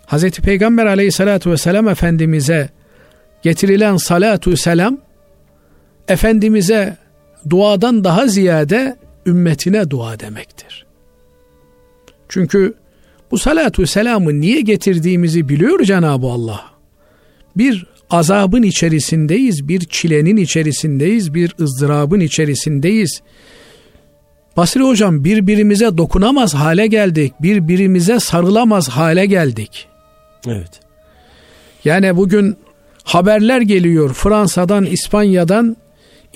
Hz. 0.07 0.29
Peygamber 0.29 0.85
aleyhissalatu 0.85 1.51
vesselam 1.51 1.87
Efendimiz'e 1.87 2.69
getirilen 3.41 3.97
salatu 3.97 4.57
selam 4.57 4.97
Efendimiz'e 6.07 6.97
duadan 7.49 8.03
daha 8.03 8.27
ziyade 8.27 8.97
ümmetine 9.25 9.89
dua 9.89 10.19
demektir. 10.19 10.85
Çünkü 12.29 12.73
bu 13.31 13.37
salatu 13.37 13.87
selamı 13.87 14.41
niye 14.41 14.61
getirdiğimizi 14.61 15.49
biliyor 15.49 15.83
Cenab-ı 15.83 16.27
Allah. 16.27 16.72
Bir 17.57 17.85
azabın 18.09 18.63
içerisindeyiz, 18.63 19.67
bir 19.67 19.79
çilenin 19.79 20.37
içerisindeyiz, 20.37 21.33
bir 21.33 21.55
ızdırabın 21.59 22.19
içerisindeyiz. 22.19 23.21
Basri 24.57 24.81
hocam 24.81 25.23
birbirimize 25.23 25.97
dokunamaz 25.97 26.53
hale 26.53 26.87
geldik, 26.87 27.33
birbirimize 27.39 28.19
sarılamaz 28.19 28.89
hale 28.89 29.25
geldik. 29.25 29.87
Evet. 30.47 30.79
Yani 31.85 32.17
bugün 32.17 32.57
haberler 33.03 33.61
geliyor 33.61 34.13
Fransa'dan, 34.13 34.85
İspanya'dan 34.85 35.77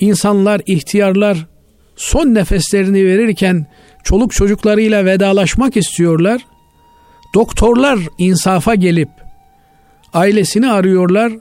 insanlar, 0.00 0.60
ihtiyarlar 0.66 1.46
son 1.96 2.34
nefeslerini 2.34 3.06
verirken 3.06 3.66
çoluk 4.04 4.32
çocuklarıyla 4.32 5.04
vedalaşmak 5.04 5.76
istiyorlar. 5.76 6.46
Doktorlar 7.34 7.98
insafa 8.18 8.74
gelip 8.74 9.08
ailesini 10.12 10.70
arıyorlar. 10.70 11.32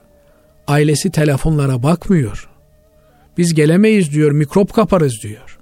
Ailesi 0.67 1.11
telefonlara 1.11 1.83
bakmıyor. 1.83 2.49
Biz 3.37 3.53
gelemeyiz 3.53 4.11
diyor, 4.11 4.31
mikrop 4.31 4.73
kaparız 4.73 5.19
diyor. 5.23 5.59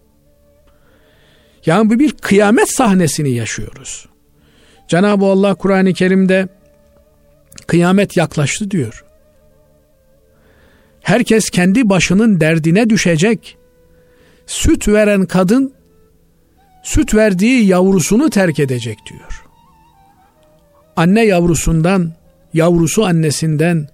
Yani 1.65 1.89
bu 1.89 1.99
bir 1.99 2.11
kıyamet 2.11 2.75
sahnesini 2.75 3.31
yaşıyoruz. 3.31 4.09
Cenab-ı 4.87 5.25
Allah 5.25 5.55
Kur'an-ı 5.55 5.93
Kerim'de 5.93 6.47
kıyamet 7.67 8.17
yaklaştı 8.17 8.71
diyor. 8.71 9.05
Herkes 11.01 11.49
kendi 11.49 11.89
başının 11.89 12.39
derdine 12.39 12.89
düşecek. 12.89 13.57
Süt 14.45 14.87
veren 14.87 15.25
kadın 15.25 15.73
süt 16.83 17.15
verdiği 17.15 17.65
yavrusunu 17.65 18.29
terk 18.29 18.59
edecek 18.59 18.97
diyor. 19.09 19.45
Anne 20.95 21.25
yavrusundan, 21.25 22.13
yavrusu 22.55 23.05
annesinden 23.05 23.87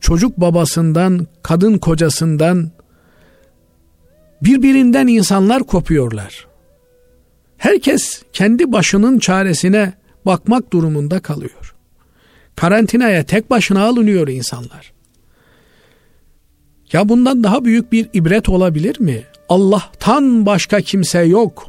çocuk 0.00 0.36
babasından, 0.36 1.26
kadın 1.42 1.78
kocasından, 1.78 2.70
birbirinden 4.42 5.06
insanlar 5.06 5.62
kopuyorlar. 5.62 6.46
Herkes 7.56 8.22
kendi 8.32 8.72
başının 8.72 9.18
çaresine 9.18 9.92
bakmak 10.26 10.72
durumunda 10.72 11.20
kalıyor. 11.20 11.74
Karantinaya 12.56 13.24
tek 13.24 13.50
başına 13.50 13.84
alınıyor 13.84 14.28
insanlar. 14.28 14.92
Ya 16.92 17.08
bundan 17.08 17.44
daha 17.44 17.64
büyük 17.64 17.92
bir 17.92 18.08
ibret 18.12 18.48
olabilir 18.48 19.00
mi? 19.00 19.24
Allah'tan 19.48 20.46
başka 20.46 20.80
kimse 20.80 21.20
yok. 21.20 21.66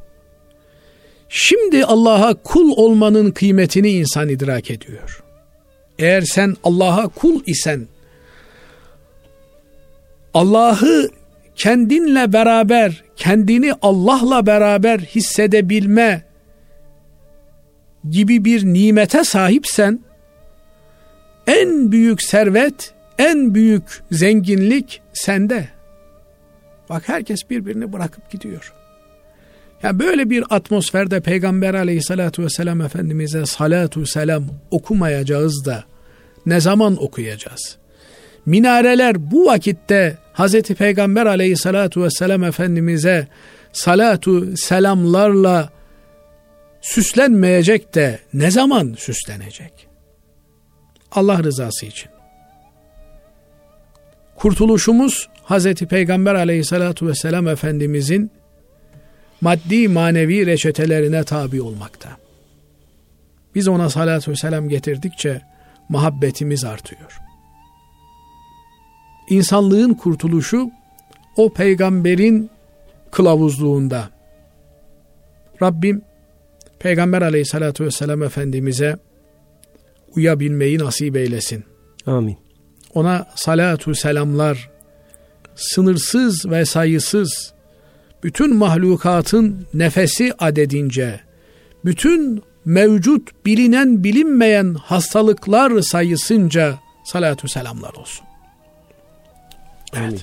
Şimdi 1.30 1.86
Allah'a 1.86 2.34
kul 2.34 2.72
olmanın 2.76 3.32
kıymetini 3.32 3.90
insan 3.90 4.30
idrak 4.30 4.72
ediyor. 4.72 5.24
Eğer 6.00 6.22
sen 6.22 6.56
Allah'a 6.64 7.08
kul 7.08 7.42
isen, 7.46 7.88
Allah'ı 10.34 11.10
kendinle 11.56 12.34
beraber, 12.34 13.04
kendini 13.16 13.74
Allah'la 13.82 14.46
beraber 14.46 15.00
hissedebilme 15.00 16.24
gibi 18.10 18.46
bir 18.46 18.66
nimete 18.66 19.24
sahipsen, 19.24 20.00
en 21.48 21.92
büyük 21.92 22.22
servet, 22.24 22.94
en 23.18 23.56
büyük 23.56 24.04
zenginlik 24.12 25.02
sende. 25.14 25.70
Bak 26.90 27.10
herkes 27.10 27.50
birbirini 27.50 27.94
bırakıp 27.94 28.32
gidiyor. 28.32 28.74
Ya 29.84 30.00
böyle 30.00 30.30
bir 30.30 30.44
atmosferde 30.50 31.20
Peygamber 31.20 31.74
aleyhissalatu 31.74 32.44
vesselam 32.44 32.82
Efendimiz'e 32.82 33.46
salatu 33.46 34.06
selam 34.06 34.44
okumayacağız 34.72 35.66
da 35.66 35.89
ne 36.46 36.60
zaman 36.60 37.04
okuyacağız? 37.04 37.78
Minareler 38.46 39.32
bu 39.32 39.46
vakitte 39.46 40.18
Hazreti 40.34 40.76
Peygamber 40.76 41.26
aleyhissalatu 41.26 42.04
vesselam 42.04 42.44
Efendimiz'e 42.44 43.28
salatu 43.74 44.58
selamlarla 44.58 45.70
süslenmeyecek 46.82 47.96
de 47.96 48.20
ne 48.34 48.52
zaman 48.52 48.96
süslenecek? 48.98 49.88
Allah 51.12 51.44
rızası 51.44 51.86
için. 51.86 52.10
Kurtuluşumuz 54.36 55.30
Hazreti 55.44 55.88
Peygamber 55.88 56.36
aleyhissalatu 56.36 57.08
vesselam 57.08 57.48
Efendimizin 57.48 58.32
maddi 59.42 59.88
manevi 59.88 60.46
reçetelerine 60.46 61.24
tabi 61.24 61.62
olmakta. 61.62 62.10
Biz 63.56 63.68
ona 63.68 63.90
salatu 63.90 64.36
selam 64.36 64.70
getirdikçe 64.70 65.42
muhabbetimiz 65.90 66.64
artıyor. 66.64 67.20
İnsanlığın 69.30 69.94
kurtuluşu 69.94 70.72
o 71.38 71.54
peygamberin 71.54 72.50
kılavuzluğunda. 73.12 74.10
Rabbim 75.62 76.02
Peygamber 76.80 77.22
aleyhissalatu 77.22 77.86
vesselam 77.86 78.24
Efendimiz'e 78.24 78.98
uyabilmeyi 80.16 80.80
nasip 80.80 81.18
eylesin. 81.18 81.64
Amin. 82.06 82.38
Ona 82.94 83.28
salatu 83.36 83.96
selamlar 83.96 84.70
sınırsız 85.56 86.50
ve 86.50 86.66
sayısız 86.66 87.54
bütün 88.24 88.56
mahlukatın 88.56 89.68
nefesi 89.74 90.34
adedince, 90.40 91.20
bütün 91.86 92.44
mevcut 92.70 93.46
bilinen 93.46 94.04
bilinmeyen 94.04 94.74
hastalıklar 94.74 95.82
sayısınca 95.82 96.80
salatu 97.04 97.48
selamlar 97.48 97.94
olsun. 97.94 98.26
Evet. 99.94 100.08
Amin. 100.08 100.22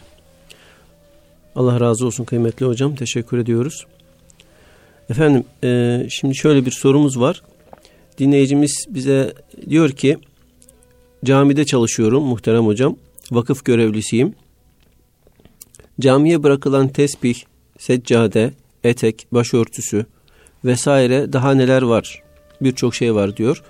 Allah 1.57 1.81
razı 1.81 2.07
olsun 2.07 2.25
kıymetli 2.25 2.67
hocam. 2.67 2.95
Teşekkür 2.95 3.39
ediyoruz. 3.39 3.87
Efendim 5.11 5.45
e, 5.65 6.01
şimdi 6.11 6.37
şöyle 6.37 6.67
bir 6.67 6.71
sorumuz 6.71 7.21
var. 7.21 7.43
Dinleyicimiz 8.19 8.87
bize 8.89 9.33
diyor 9.69 9.91
ki 9.91 10.19
camide 11.25 11.65
çalışıyorum 11.65 12.23
muhterem 12.25 12.67
hocam. 12.67 12.97
Vakıf 13.31 13.65
görevlisiyim. 13.65 14.35
Camiye 16.01 16.43
bırakılan 16.43 16.89
tesbih, 16.89 17.43
seccade, 17.79 18.53
etek, 18.85 19.27
başörtüsü 19.33 20.07
vesaire 20.65 21.33
daha 21.33 21.55
neler 21.55 21.83
var? 21.83 22.26
Birçok 22.61 22.95
şey 22.95 23.15
var 23.15 23.37
diyor. 23.37 23.63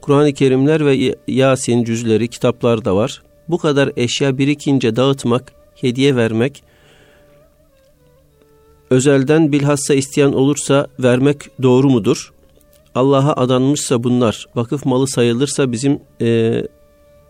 Kur'an-ı 0.00 0.32
Kerimler 0.32 0.86
ve 0.86 1.16
Yasin 1.28 1.84
cüzleri, 1.84 2.28
kitaplar 2.28 2.84
da 2.84 2.96
var. 2.96 3.22
Bu 3.48 3.58
kadar 3.58 3.92
eşya 3.96 4.38
birikince 4.38 4.96
dağıtmak, 4.96 5.52
hediye 5.74 6.16
vermek, 6.16 6.62
özelden 8.90 9.52
bilhassa 9.52 9.94
isteyen 9.94 10.32
olursa 10.32 10.86
vermek 10.98 11.62
doğru 11.62 11.90
mudur? 11.90 12.32
Allah'a 12.94 13.32
adanmışsa 13.32 14.04
bunlar, 14.04 14.46
vakıf 14.54 14.86
malı 14.86 15.08
sayılırsa 15.08 15.72
bizim 15.72 16.00
e, 16.20 16.62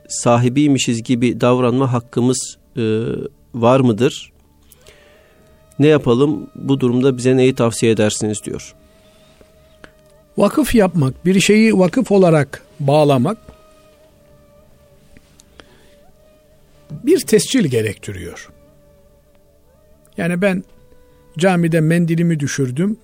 sahibiymişiz 0.08 1.02
gibi 1.02 1.40
davranma 1.40 1.92
hakkımız 1.92 2.58
e, 2.76 2.82
var 3.54 3.80
mıdır? 3.80 4.32
Ne 5.78 5.86
yapalım? 5.86 6.50
Bu 6.54 6.80
durumda 6.80 7.16
bize 7.16 7.36
neyi 7.36 7.54
tavsiye 7.54 7.92
edersiniz 7.92 8.44
diyor. 8.44 8.74
Vakıf 10.36 10.74
yapmak, 10.74 11.26
bir 11.26 11.40
şeyi 11.40 11.78
vakıf 11.78 12.12
olarak 12.12 12.62
bağlamak 12.80 13.38
bir 16.90 17.20
tescil 17.20 17.64
gerektiriyor. 17.64 18.50
Yani 20.16 20.42
ben 20.42 20.64
camide 21.38 21.80
mendilimi 21.80 22.40
düşürdüm, 22.40 22.96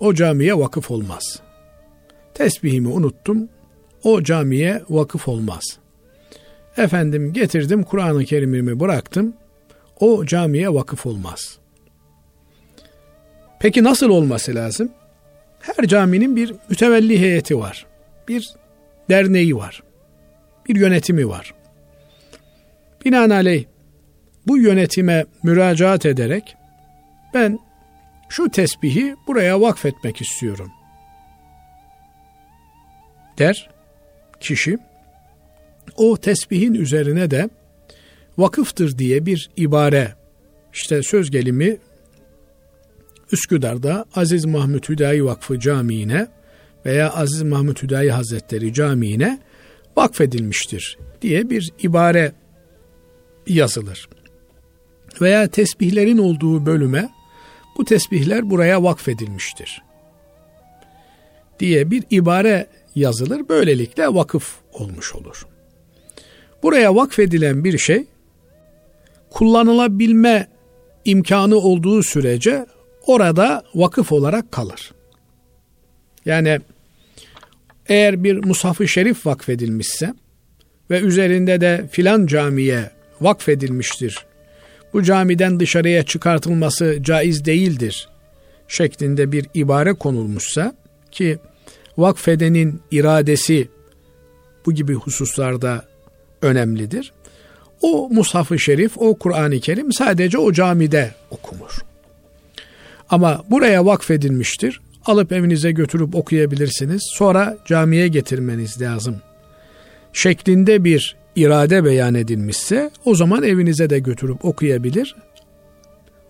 o 0.00 0.14
camiye 0.14 0.58
vakıf 0.58 0.90
olmaz. 0.90 1.40
Tesbihimi 2.34 2.88
unuttum, 2.88 3.48
o 4.02 4.22
camiye 4.22 4.82
vakıf 4.90 5.28
olmaz. 5.28 5.78
Efendim 6.76 7.32
getirdim 7.32 7.82
Kur'an-ı 7.82 8.24
Kerim'imi 8.24 8.80
bıraktım, 8.80 9.34
o 10.00 10.26
camiye 10.26 10.74
vakıf 10.74 11.06
olmaz. 11.06 11.58
Peki 13.60 13.84
nasıl 13.84 14.08
olması 14.08 14.54
lazım? 14.54 14.90
Her 15.66 15.86
caminin 15.86 16.36
bir 16.36 16.54
mütevelli 16.68 17.20
heyeti 17.20 17.58
var. 17.58 17.86
Bir 18.28 18.54
derneği 19.10 19.56
var. 19.56 19.82
Bir 20.68 20.76
yönetimi 20.76 21.28
var. 21.28 21.54
Binaenaleyh 23.04 23.64
bu 24.46 24.58
yönetime 24.58 25.26
müracaat 25.42 26.06
ederek 26.06 26.56
ben 27.34 27.58
şu 28.28 28.50
tesbihi 28.50 29.16
buraya 29.26 29.60
vakfetmek 29.60 30.20
istiyorum 30.20 30.70
der 33.38 33.70
kişi. 34.40 34.78
O 35.96 36.16
tesbihin 36.16 36.74
üzerine 36.74 37.30
de 37.30 37.48
vakıftır 38.38 38.98
diye 38.98 39.26
bir 39.26 39.50
ibare 39.56 40.14
işte 40.72 41.02
söz 41.02 41.30
gelimi 41.30 41.76
Üsküdar'da 43.32 44.04
Aziz 44.14 44.44
Mahmut 44.44 44.88
Hüdayi 44.88 45.24
Vakfı 45.24 45.60
Camii'ne 45.60 46.26
veya 46.86 47.12
Aziz 47.12 47.42
Mahmut 47.42 47.82
Hüdayi 47.82 48.10
Hazretleri 48.10 48.74
Camii'ne 48.74 49.38
vakfedilmiştir 49.96 50.98
diye 51.22 51.50
bir 51.50 51.72
ibare 51.82 52.32
yazılır. 53.46 54.08
Veya 55.20 55.48
tesbihlerin 55.48 56.18
olduğu 56.18 56.66
bölüme 56.66 57.10
bu 57.78 57.84
tesbihler 57.84 58.50
buraya 58.50 58.82
vakfedilmiştir 58.82 59.82
diye 61.60 61.90
bir 61.90 62.04
ibare 62.10 62.66
yazılır. 62.94 63.48
Böylelikle 63.48 64.14
vakıf 64.14 64.54
olmuş 64.72 65.14
olur. 65.14 65.46
Buraya 66.62 66.94
vakfedilen 66.94 67.64
bir 67.64 67.78
şey 67.78 68.04
kullanılabilme 69.30 70.48
imkanı 71.04 71.56
olduğu 71.56 72.02
sürece 72.02 72.66
orada 73.06 73.64
vakıf 73.74 74.12
olarak 74.12 74.52
kalır. 74.52 74.92
Yani 76.24 76.60
eğer 77.88 78.24
bir 78.24 78.44
mushaf-ı 78.44 78.88
şerif 78.88 79.26
vakfedilmişse 79.26 80.14
ve 80.90 81.00
üzerinde 81.00 81.60
de 81.60 81.88
filan 81.90 82.26
camiye 82.26 82.90
vakfedilmiştir. 83.20 84.26
Bu 84.92 85.02
camiden 85.02 85.60
dışarıya 85.60 86.02
çıkartılması 86.02 86.98
caiz 87.02 87.44
değildir 87.44 88.08
şeklinde 88.68 89.32
bir 89.32 89.46
ibare 89.54 89.92
konulmuşsa 89.92 90.74
ki 91.10 91.38
vakfedenin 91.98 92.80
iradesi 92.90 93.68
bu 94.66 94.72
gibi 94.72 94.94
hususlarda 94.94 95.84
önemlidir. 96.42 97.12
O 97.82 98.08
mushaf-ı 98.12 98.58
şerif, 98.58 98.98
o 98.98 99.18
Kur'an-ı 99.18 99.60
Kerim 99.60 99.92
sadece 99.92 100.38
o 100.38 100.52
camide 100.52 101.14
okunur. 101.30 101.85
Ama 103.10 103.44
buraya 103.50 103.86
vakfedilmiştir. 103.86 104.80
Alıp 105.06 105.32
evinize 105.32 105.72
götürüp 105.72 106.14
okuyabilirsiniz. 106.14 107.02
Sonra 107.12 107.58
camiye 107.66 108.08
getirmeniz 108.08 108.80
lazım. 108.80 109.16
Şeklinde 110.12 110.84
bir 110.84 111.16
irade 111.36 111.84
beyan 111.84 112.14
edilmişse 112.14 112.90
o 113.04 113.14
zaman 113.14 113.42
evinize 113.42 113.90
de 113.90 113.98
götürüp 113.98 114.44
okuyabilir. 114.44 115.16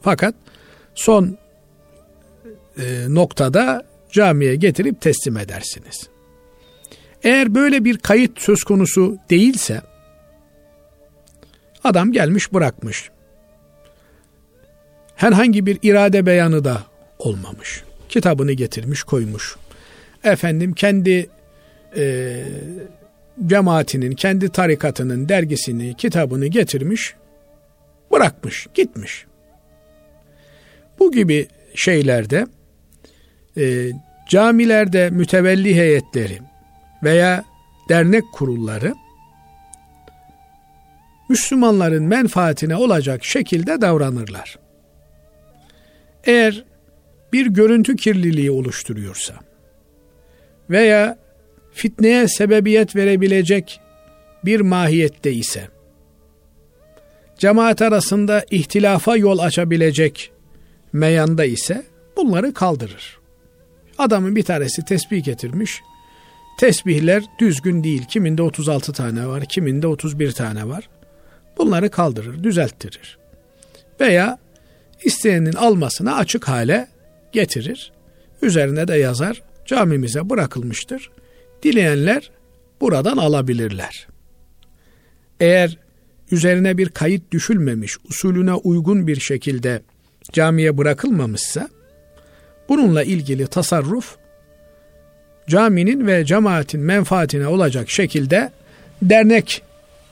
Fakat 0.00 0.34
son 0.94 1.38
e, 2.78 3.04
noktada 3.08 3.86
camiye 4.12 4.56
getirip 4.56 5.00
teslim 5.00 5.36
edersiniz. 5.36 6.08
Eğer 7.22 7.54
böyle 7.54 7.84
bir 7.84 7.98
kayıt 7.98 8.40
söz 8.40 8.64
konusu 8.64 9.18
değilse 9.30 9.82
adam 11.84 12.12
gelmiş 12.12 12.52
bırakmış. 12.52 13.10
Herhangi 15.16 15.66
bir 15.66 15.78
irade 15.82 16.26
beyanı 16.26 16.64
da 16.64 16.82
olmamış. 17.18 17.82
Kitabını 18.08 18.52
getirmiş 18.52 19.02
koymuş. 19.02 19.56
Efendim 20.24 20.72
kendi 20.72 21.28
e, 21.96 22.42
cemaatinin, 23.46 24.12
kendi 24.12 24.48
tarikatının 24.48 25.28
dergisini, 25.28 25.94
kitabını 25.94 26.46
getirmiş, 26.46 27.14
bırakmış, 28.12 28.66
gitmiş. 28.74 29.26
Bu 30.98 31.12
gibi 31.12 31.48
şeylerde 31.74 32.46
e, 33.56 33.90
camilerde 34.28 35.10
mütevelli 35.10 35.74
heyetleri 35.74 36.38
veya 37.02 37.44
dernek 37.88 38.24
kurulları 38.32 38.94
Müslümanların 41.28 42.04
menfaatine 42.04 42.76
olacak 42.76 43.24
şekilde 43.24 43.80
davranırlar. 43.80 44.65
Eğer 46.26 46.64
bir 47.32 47.46
görüntü 47.46 47.96
kirliliği 47.96 48.50
oluşturuyorsa 48.50 49.34
veya 50.70 51.18
fitneye 51.72 52.28
sebebiyet 52.28 52.96
verebilecek 52.96 53.80
bir 54.44 54.60
mahiyette 54.60 55.32
ise, 55.32 55.68
cemaat 57.38 57.82
arasında 57.82 58.44
ihtilafa 58.50 59.16
yol 59.16 59.38
açabilecek 59.38 60.32
meyanda 60.92 61.44
ise 61.44 61.82
bunları 62.16 62.54
kaldırır. 62.54 63.18
Adamın 63.98 64.36
bir 64.36 64.42
tanesi 64.42 64.84
tesbih 64.84 65.24
getirmiş. 65.24 65.82
Tesbihler 66.60 67.22
düzgün 67.38 67.84
değil. 67.84 68.04
Kiminde 68.04 68.42
36 68.42 68.92
tane 68.92 69.26
var, 69.26 69.44
kiminde 69.44 69.86
31 69.86 70.32
tane 70.32 70.68
var. 70.68 70.88
Bunları 71.58 71.90
kaldırır, 71.90 72.42
düzelttirir. 72.42 73.18
Veya 74.00 74.38
isteyenin 75.04 75.52
almasına 75.52 76.16
açık 76.16 76.48
hale 76.48 76.88
getirir. 77.32 77.92
Üzerine 78.42 78.88
de 78.88 78.94
yazar, 78.94 79.42
camimize 79.66 80.30
bırakılmıştır. 80.30 81.10
Dileyenler 81.62 82.30
buradan 82.80 83.16
alabilirler. 83.16 84.06
Eğer 85.40 85.78
üzerine 86.30 86.78
bir 86.78 86.88
kayıt 86.88 87.32
düşülmemiş, 87.32 87.96
usulüne 88.08 88.54
uygun 88.54 89.06
bir 89.06 89.20
şekilde 89.20 89.82
camiye 90.32 90.78
bırakılmamışsa, 90.78 91.68
bununla 92.68 93.02
ilgili 93.02 93.46
tasarruf 93.46 94.16
caminin 95.48 96.06
ve 96.06 96.24
cemaatin 96.24 96.80
menfaatine 96.80 97.46
olacak 97.46 97.90
şekilde 97.90 98.50
dernek 99.02 99.62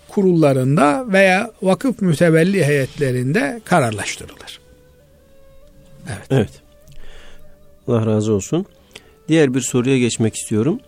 kurullarında 0.09 1.05
veya 1.13 1.53
vakıf 1.63 2.03
mütevelli 2.03 2.65
heyetlerinde 2.65 3.61
kararlaştırılır. 3.65 4.64
Evet. 6.09 6.27
Evet. 6.31 6.63
Allah 7.89 8.07
razı 8.07 8.33
olsun. 8.33 8.67
Diğer 9.29 9.55
bir 9.55 9.61
soruya 9.61 9.99
geçmek 9.99 10.35
istiyorum. 10.35 10.81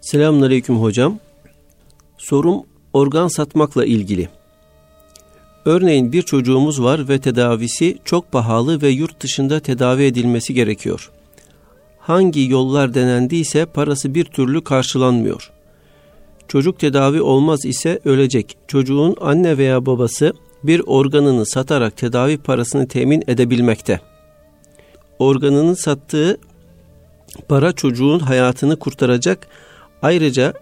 Selamünaleyküm 0.00 0.76
hocam. 0.76 1.18
Sorum 2.18 2.62
organ 2.92 3.28
satmakla 3.28 3.84
ilgili. 3.84 4.28
Örneğin 5.64 6.12
bir 6.12 6.22
çocuğumuz 6.22 6.82
var 6.82 7.08
ve 7.08 7.20
tedavisi 7.20 7.98
çok 8.04 8.32
pahalı 8.32 8.82
ve 8.82 8.88
yurt 8.88 9.20
dışında 9.20 9.60
tedavi 9.60 10.04
edilmesi 10.04 10.54
gerekiyor. 10.54 11.10
Hangi 11.98 12.50
yollar 12.50 12.94
denendiyse 12.94 13.66
parası 13.66 14.14
bir 14.14 14.24
türlü 14.24 14.64
karşılanmıyor. 14.64 15.52
Çocuk 16.48 16.78
tedavi 16.78 17.22
olmaz 17.22 17.64
ise 17.64 18.00
ölecek. 18.04 18.56
Çocuğun 18.68 19.16
anne 19.20 19.58
veya 19.58 19.86
babası 19.86 20.32
bir 20.66 20.82
organını 20.86 21.46
satarak 21.46 21.96
tedavi 21.96 22.38
parasını 22.38 22.88
temin 22.88 23.24
edebilmekte. 23.26 24.00
Organını 25.18 25.76
sattığı 25.76 26.38
para 27.48 27.72
çocuğun 27.72 28.18
hayatını 28.18 28.78
kurtaracak. 28.78 29.48
Ayrıca 30.02 30.52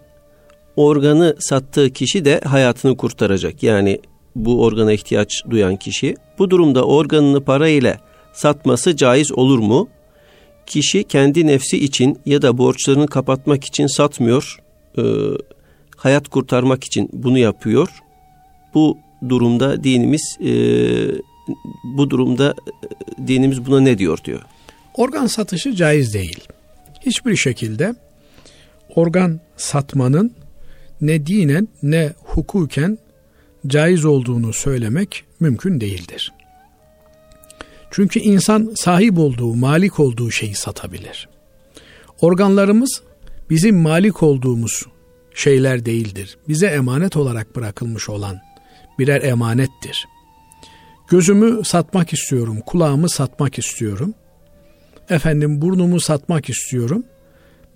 organı 0.76 1.36
sattığı 1.38 1.90
kişi 1.90 2.24
de 2.24 2.40
hayatını 2.40 2.96
kurtaracak. 2.96 3.62
Yani 3.62 4.00
bu 4.36 4.62
organa 4.62 4.92
ihtiyaç 4.92 5.42
duyan 5.50 5.76
kişi. 5.76 6.16
Bu 6.38 6.50
durumda 6.50 6.84
organını 6.84 7.44
para 7.44 7.68
ile 7.68 7.98
satması 8.32 8.96
caiz 8.96 9.32
olur 9.32 9.58
mu? 9.58 9.88
Kişi 10.66 11.04
kendi 11.04 11.46
nefsi 11.46 11.84
için 11.84 12.18
ya 12.26 12.42
da 12.42 12.58
borçlarını 12.58 13.06
kapatmak 13.06 13.64
için 13.64 13.86
satmıyor, 13.86 14.58
e, 14.98 15.02
hayat 15.96 16.28
kurtarmak 16.28 16.84
için 16.84 17.10
bunu 17.12 17.38
yapıyor. 17.38 17.88
Bu 18.74 18.98
durumda 19.28 19.84
dinimiz 19.84 20.38
e, 20.40 20.50
bu 21.84 22.10
durumda 22.10 22.54
e, 22.66 23.28
dinimiz 23.28 23.66
buna 23.66 23.80
ne 23.80 23.98
diyor 23.98 24.18
diyor. 24.24 24.42
Organ 24.94 25.26
satışı 25.26 25.74
caiz 25.74 26.14
değil. 26.14 26.40
Hiçbir 27.00 27.36
şekilde 27.36 27.94
organ 28.94 29.40
satmanın 29.56 30.32
ne 31.00 31.26
dinen 31.26 31.68
ne 31.82 32.12
hukuken 32.24 32.98
caiz 33.66 34.04
olduğunu 34.04 34.52
söylemek 34.52 35.24
mümkün 35.40 35.80
değildir. 35.80 36.32
Çünkü 37.90 38.20
insan 38.20 38.72
sahip 38.76 39.18
olduğu, 39.18 39.54
malik 39.54 40.00
olduğu 40.00 40.30
şeyi 40.30 40.54
satabilir. 40.54 41.28
Organlarımız 42.20 43.02
bizim 43.50 43.76
malik 43.76 44.22
olduğumuz 44.22 44.82
şeyler 45.34 45.86
değildir. 45.86 46.36
Bize 46.48 46.66
emanet 46.66 47.16
olarak 47.16 47.56
bırakılmış 47.56 48.08
olan 48.08 48.40
birer 48.98 49.22
emanettir. 49.22 50.08
Gözümü 51.08 51.64
satmak 51.64 52.12
istiyorum, 52.12 52.60
kulağımı 52.66 53.10
satmak 53.10 53.58
istiyorum. 53.58 54.14
Efendim 55.10 55.62
burnumu 55.62 56.00
satmak 56.00 56.50
istiyorum. 56.50 57.04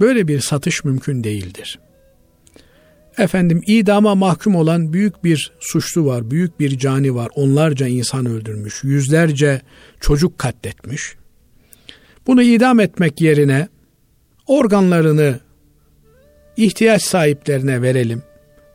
Böyle 0.00 0.28
bir 0.28 0.40
satış 0.40 0.84
mümkün 0.84 1.24
değildir 1.24 1.78
efendim 3.18 3.62
idama 3.66 4.14
mahkum 4.14 4.56
olan 4.56 4.92
büyük 4.92 5.24
bir 5.24 5.52
suçlu 5.60 6.06
var, 6.06 6.30
büyük 6.30 6.60
bir 6.60 6.78
cani 6.78 7.14
var. 7.14 7.28
Onlarca 7.34 7.86
insan 7.86 8.26
öldürmüş, 8.26 8.84
yüzlerce 8.84 9.60
çocuk 10.00 10.38
katletmiş. 10.38 11.14
Bunu 12.26 12.42
idam 12.42 12.80
etmek 12.80 13.20
yerine 13.20 13.68
organlarını 14.46 15.40
ihtiyaç 16.56 17.02
sahiplerine 17.02 17.82
verelim. 17.82 18.22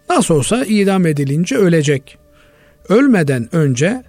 Nasıl 0.09 0.35
olsa 0.35 0.65
idam 0.65 1.05
edilince 1.05 1.55
ölecek. 1.55 2.17
Ölmeden 2.89 3.55
önce 3.55 4.03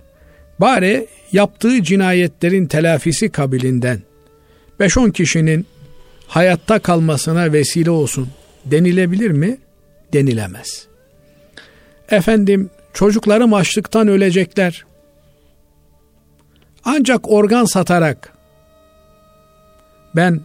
bari 0.61 1.07
yaptığı 1.33 1.83
cinayetlerin 1.83 2.67
telafisi 2.67 3.29
kabilinden 3.29 4.01
5-10 4.81 5.13
kişinin 5.13 5.67
hayatta 6.27 6.79
kalmasına 6.79 7.53
vesile 7.53 7.91
olsun 7.91 8.29
denilebilir 8.65 9.31
mi? 9.31 9.59
denilemez. 10.13 10.87
Efendim 12.11 12.71
çocuklarım 12.93 13.55
açlıktan 13.55 14.09
ölecekler. 14.09 14.85
Ancak 16.85 17.31
organ 17.31 17.65
satarak 17.65 18.33
ben 20.17 20.41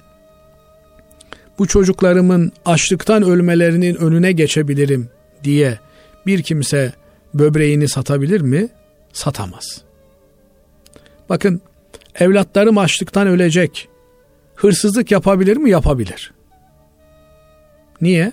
bu 1.59 1.67
çocuklarımın 1.67 2.51
açlıktan 2.65 3.23
ölmelerinin 3.23 3.95
önüne 3.95 4.31
geçebilirim 4.31 5.09
diye 5.43 5.79
bir 6.25 6.43
kimse 6.43 6.93
böbreğini 7.33 7.87
satabilir 7.87 8.41
mi? 8.41 8.69
Satamaz. 9.13 9.81
Bakın 11.29 11.61
evlatlarım 12.19 12.77
açlıktan 12.77 13.27
ölecek. 13.27 13.89
Hırsızlık 14.55 15.11
yapabilir 15.11 15.57
mi? 15.57 15.69
Yapabilir. 15.69 16.33
Niye? 18.01 18.31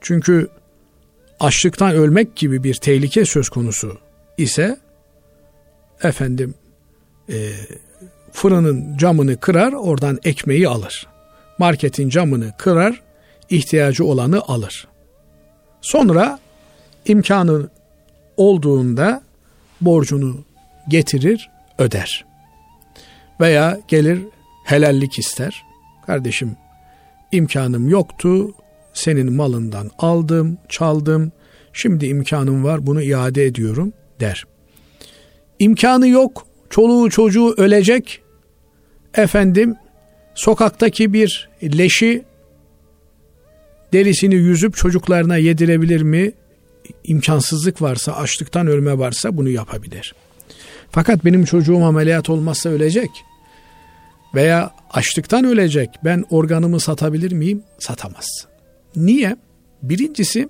Çünkü 0.00 0.48
açlıktan 1.40 1.94
ölmek 1.94 2.36
gibi 2.36 2.64
bir 2.64 2.74
tehlike 2.74 3.24
söz 3.24 3.48
konusu 3.48 3.98
ise 4.38 4.78
efendim 6.02 6.54
e, 7.28 7.52
fırının 8.32 8.96
camını 8.96 9.40
kırar 9.40 9.72
oradan 9.72 10.18
ekmeği 10.24 10.68
alır. 10.68 11.06
Marketin 11.58 12.08
camını 12.08 12.52
kırar 12.58 13.02
ihtiyacı 13.50 14.04
olanı 14.04 14.40
alır. 14.40 14.88
Sonra 15.80 16.38
imkanı 17.04 17.68
olduğunda 18.36 19.22
borcunu 19.80 20.44
getirir 20.88 21.50
öder. 21.78 22.24
Veya 23.40 23.80
gelir 23.88 24.22
helallik 24.64 25.18
ister. 25.18 25.64
Kardeşim 26.06 26.56
imkanım 27.32 27.88
yoktu 27.88 28.54
senin 28.92 29.32
malından 29.32 29.90
aldım, 29.98 30.58
çaldım, 30.68 31.32
şimdi 31.72 32.06
imkanım 32.06 32.64
var 32.64 32.86
bunu 32.86 33.02
iade 33.02 33.44
ediyorum 33.44 33.92
der. 34.20 34.44
İmkanı 35.58 36.08
yok, 36.08 36.46
çoluğu 36.70 37.10
çocuğu 37.10 37.54
ölecek, 37.56 38.22
efendim 39.14 39.76
sokaktaki 40.34 41.12
bir 41.12 41.48
leşi 41.62 42.24
derisini 43.92 44.34
yüzüp 44.34 44.76
çocuklarına 44.76 45.36
yedirebilir 45.36 46.02
mi? 46.02 46.32
İmkansızlık 47.04 47.82
varsa, 47.82 48.12
açlıktan 48.12 48.66
ölme 48.66 48.98
varsa 48.98 49.36
bunu 49.36 49.48
yapabilir. 49.48 50.14
Fakat 50.90 51.24
benim 51.24 51.44
çocuğum 51.44 51.84
ameliyat 51.84 52.30
olmazsa 52.30 52.68
ölecek 52.68 53.10
veya 54.34 54.74
açlıktan 54.90 55.44
ölecek. 55.44 55.90
Ben 56.04 56.24
organımı 56.30 56.80
satabilir 56.80 57.32
miyim? 57.32 57.62
Satamaz. 57.78 58.46
Niye? 58.96 59.36
Birincisi 59.82 60.48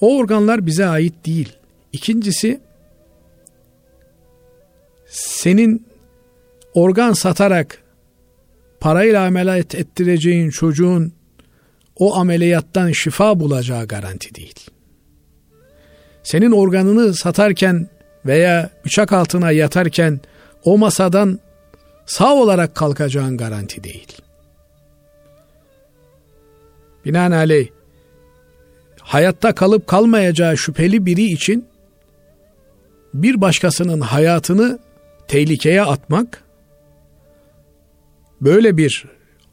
o 0.00 0.16
organlar 0.16 0.66
bize 0.66 0.86
ait 0.86 1.26
değil. 1.26 1.52
İkincisi 1.92 2.60
senin 5.06 5.86
organ 6.74 7.12
satarak 7.12 7.82
parayla 8.80 9.26
ameliyat 9.26 9.74
ettireceğin 9.74 10.50
çocuğun 10.50 11.12
o 11.96 12.14
ameliyattan 12.16 12.92
şifa 12.92 13.40
bulacağı 13.40 13.86
garanti 13.86 14.34
değil. 14.34 14.70
Senin 16.22 16.52
organını 16.52 17.14
satarken 17.14 17.88
veya 18.26 18.70
bıçak 18.84 19.12
altına 19.12 19.50
yatarken 19.50 20.20
o 20.64 20.78
masadan 20.78 21.40
sağ 22.06 22.34
olarak 22.34 22.74
kalkacağın 22.74 23.36
garanti 23.36 23.84
değil. 23.84 24.18
Binaenaleyh 27.04 27.68
hayatta 29.00 29.54
kalıp 29.54 29.86
kalmayacağı 29.86 30.56
şüpheli 30.58 31.06
biri 31.06 31.24
için 31.24 31.66
bir 33.14 33.40
başkasının 33.40 34.00
hayatını 34.00 34.78
tehlikeye 35.28 35.82
atmak 35.82 36.44
böyle 38.40 38.76
bir 38.76 39.04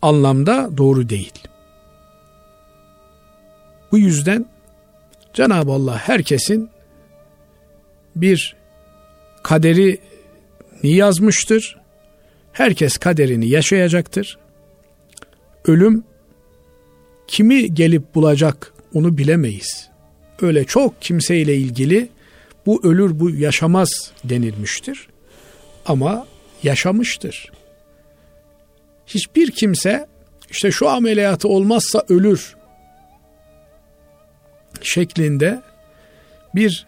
anlamda 0.01 0.69
doğru 0.77 1.09
değil. 1.09 1.50
Bu 3.91 3.97
yüzden 3.97 4.45
Cenab-ı 5.33 5.71
Allah 5.71 5.97
herkesin 5.97 6.69
bir 8.15 8.55
kaderi 9.43 9.99
yazmıştır. 10.83 11.77
Herkes 12.53 12.97
kaderini 12.97 13.49
yaşayacaktır. 13.49 14.37
Ölüm 15.65 16.03
kimi 17.27 17.73
gelip 17.73 18.15
bulacak 18.15 18.73
onu 18.93 19.17
bilemeyiz. 19.17 19.89
Öyle 20.41 20.63
çok 20.63 21.01
kimseyle 21.01 21.55
ilgili 21.55 22.09
bu 22.65 22.81
ölür 22.83 23.19
bu 23.19 23.29
yaşamaz 23.29 24.11
denilmiştir. 24.23 25.07
Ama 25.85 26.27
yaşamıştır. 26.63 27.51
Hiçbir 29.07 29.51
kimse 29.51 30.07
işte 30.49 30.71
şu 30.71 30.89
ameliyatı 30.89 31.47
olmazsa 31.47 32.03
ölür 32.09 32.55
şeklinde 34.85 35.61
bir 36.55 36.87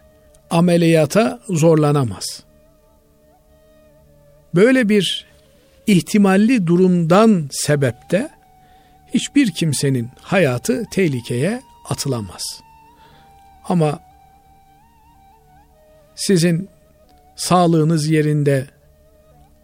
ameliyata 0.49 1.39
zorlanamaz. 1.49 2.43
Böyle 4.55 4.89
bir 4.89 5.25
ihtimalli 5.87 6.67
durumdan 6.67 7.49
sebepte 7.51 8.29
hiçbir 9.13 9.51
kimsenin 9.51 10.09
hayatı 10.21 10.85
tehlikeye 10.91 11.61
atılamaz. 11.89 12.61
Ama 13.63 13.99
sizin 16.15 16.69
sağlığınız 17.35 18.07
yerinde 18.07 18.67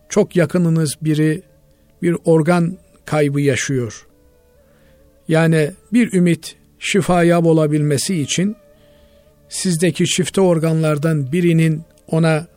çok 0.10 0.36
yakınınız 0.36 0.98
biri 1.02 1.42
bir 2.02 2.18
organ 2.26 2.78
kaybı 3.06 3.42
yaşıyor. 3.42 4.08
Yani 5.28 5.72
bir 5.94 6.14
ümit 6.14 6.56
şifaya 6.80 7.42
olabilmesi 7.42 8.22
için 8.22 8.56
sizdeki 9.50 10.06
çifte 10.06 10.42
organlardan 10.42 11.32
birinin 11.32 11.82
ona 12.08 12.48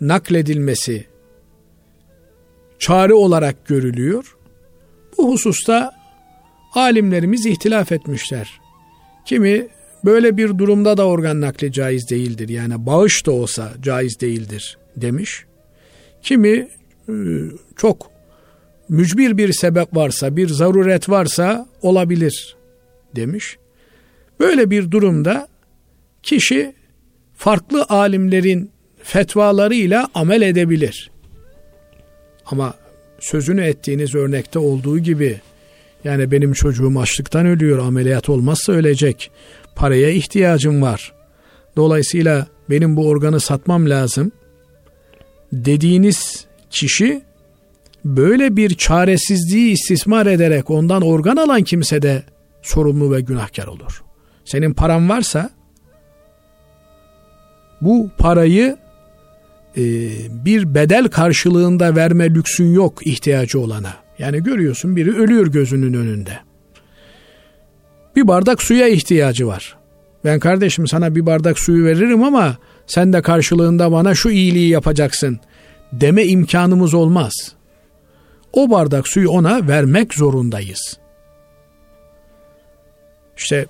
nakledilmesi 0.00 1.06
çare 2.78 3.14
olarak 3.14 3.66
görülüyor. 3.66 4.36
Bu 5.18 5.32
hususta 5.32 5.92
alimlerimiz 6.74 7.46
ihtilaf 7.46 7.92
etmişler. 7.92 8.60
Kimi 9.26 9.68
böyle 10.04 10.36
bir 10.36 10.58
durumda 10.58 10.96
da 10.96 11.06
organ 11.06 11.40
nakli 11.40 11.72
caiz 11.72 12.10
değildir. 12.10 12.48
Yani 12.48 12.86
bağış 12.86 13.26
da 13.26 13.32
olsa 13.32 13.72
caiz 13.82 14.20
değildir 14.20 14.78
demiş. 14.96 15.44
Kimi 16.22 16.68
e, 17.08 17.14
çok 17.76 18.10
mücbir 18.88 19.38
bir 19.38 19.52
sebep 19.52 19.96
varsa, 19.96 20.36
bir 20.36 20.48
zaruret 20.48 21.08
varsa 21.08 21.66
olabilir 21.82 22.55
demiş. 23.16 23.58
Böyle 24.40 24.70
bir 24.70 24.90
durumda 24.90 25.48
kişi 26.22 26.74
farklı 27.34 27.86
alimlerin 27.88 28.70
fetvalarıyla 29.02 30.08
amel 30.14 30.42
edebilir. 30.42 31.10
Ama 32.46 32.74
sözünü 33.20 33.64
ettiğiniz 33.64 34.14
örnekte 34.14 34.58
olduğu 34.58 34.98
gibi 34.98 35.40
yani 36.04 36.30
benim 36.30 36.52
çocuğum 36.52 37.00
açlıktan 37.00 37.46
ölüyor 37.46 37.78
ameliyat 37.78 38.28
olmazsa 38.28 38.72
ölecek 38.72 39.30
paraya 39.76 40.10
ihtiyacım 40.10 40.82
var. 40.82 41.12
Dolayısıyla 41.76 42.46
benim 42.70 42.96
bu 42.96 43.08
organı 43.08 43.40
satmam 43.40 43.90
lazım 43.90 44.32
dediğiniz 45.52 46.46
kişi 46.70 47.22
böyle 48.04 48.56
bir 48.56 48.74
çaresizliği 48.74 49.72
istismar 49.72 50.26
ederek 50.26 50.70
ondan 50.70 51.02
organ 51.02 51.36
alan 51.36 51.62
kimse 51.62 52.02
de 52.02 52.22
sorumlu 52.68 53.12
ve 53.12 53.20
günahkar 53.20 53.66
olur. 53.66 54.02
Senin 54.44 54.72
paran 54.72 55.08
varsa 55.08 55.50
bu 57.80 58.10
parayı 58.18 58.76
e, 59.76 59.82
bir 60.44 60.74
bedel 60.74 61.08
karşılığında 61.08 61.96
verme 61.96 62.34
lüksün 62.34 62.72
yok 62.72 63.06
ihtiyacı 63.06 63.60
olana. 63.60 63.94
Yani 64.18 64.42
görüyorsun 64.42 64.96
biri 64.96 65.16
ölüyor 65.16 65.46
gözünün 65.46 65.92
önünde. 65.92 66.38
Bir 68.16 68.28
bardak 68.28 68.62
suya 68.62 68.88
ihtiyacı 68.88 69.46
var. 69.46 69.76
Ben 70.24 70.40
kardeşim 70.40 70.86
sana 70.86 71.14
bir 71.14 71.26
bardak 71.26 71.58
suyu 71.58 71.84
veririm 71.84 72.22
ama 72.22 72.56
sen 72.86 73.12
de 73.12 73.22
karşılığında 73.22 73.92
bana 73.92 74.14
şu 74.14 74.30
iyiliği 74.30 74.68
yapacaksın 74.68 75.40
deme 75.92 76.24
imkanımız 76.24 76.94
olmaz. 76.94 77.52
O 78.52 78.70
bardak 78.70 79.08
suyu 79.08 79.30
ona 79.30 79.68
vermek 79.68 80.14
zorundayız. 80.14 80.98
İşte 83.36 83.66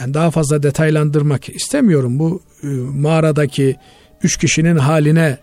yani 0.00 0.14
daha 0.14 0.30
fazla 0.30 0.62
detaylandırmak 0.62 1.48
istemiyorum. 1.48 2.18
Bu 2.18 2.42
e, 2.62 2.66
mağaradaki 2.76 3.76
üç 4.22 4.36
kişinin 4.36 4.76
haline 4.76 5.38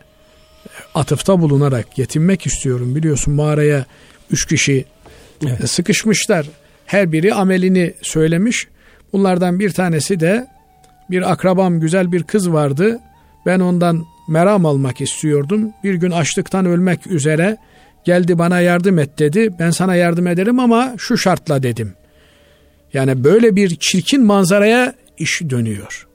atıfta 0.96 1.42
bulunarak 1.42 1.98
yetinmek 1.98 2.46
istiyorum. 2.46 2.96
Biliyorsun 2.96 3.34
mağaraya 3.34 3.86
üç 4.32 4.46
kişi 4.46 4.86
evet. 5.48 5.70
sıkışmışlar. 5.70 6.50
Her 6.86 7.12
biri 7.12 7.34
amelini 7.34 7.94
söylemiş. 8.02 8.68
Bunlardan 9.14 9.60
bir 9.60 9.70
tanesi 9.70 10.20
de 10.20 10.48
bir 11.10 11.32
akrabam 11.32 11.80
güzel 11.80 12.12
bir 12.12 12.24
kız 12.24 12.52
vardı. 12.52 13.00
Ben 13.46 13.60
ondan 13.60 14.06
meram 14.28 14.66
almak 14.66 15.02
istiyordum. 15.02 15.72
Bir 15.84 15.94
gün 15.94 16.12
açlıktan 16.12 16.66
ölmek 16.66 17.08
üzere 17.08 17.58
geldi 18.06 18.38
bana 18.38 18.60
yardım 18.60 19.00
et 19.00 19.20
dedi. 19.20 19.50
Ben 19.60 19.72
sana 19.72 19.96
yardım 19.96 20.28
ederim 20.28 20.60
ama 20.60 20.96
şu 20.98 21.18
şartla 21.18 21.64
dedim. 21.64 21.94
Yani 22.94 23.24
böyle 23.24 23.56
bir 23.56 23.76
çirkin 23.76 24.24
manzaraya 24.24 24.94
iş 25.18 25.42
dönüyor. 25.50 26.08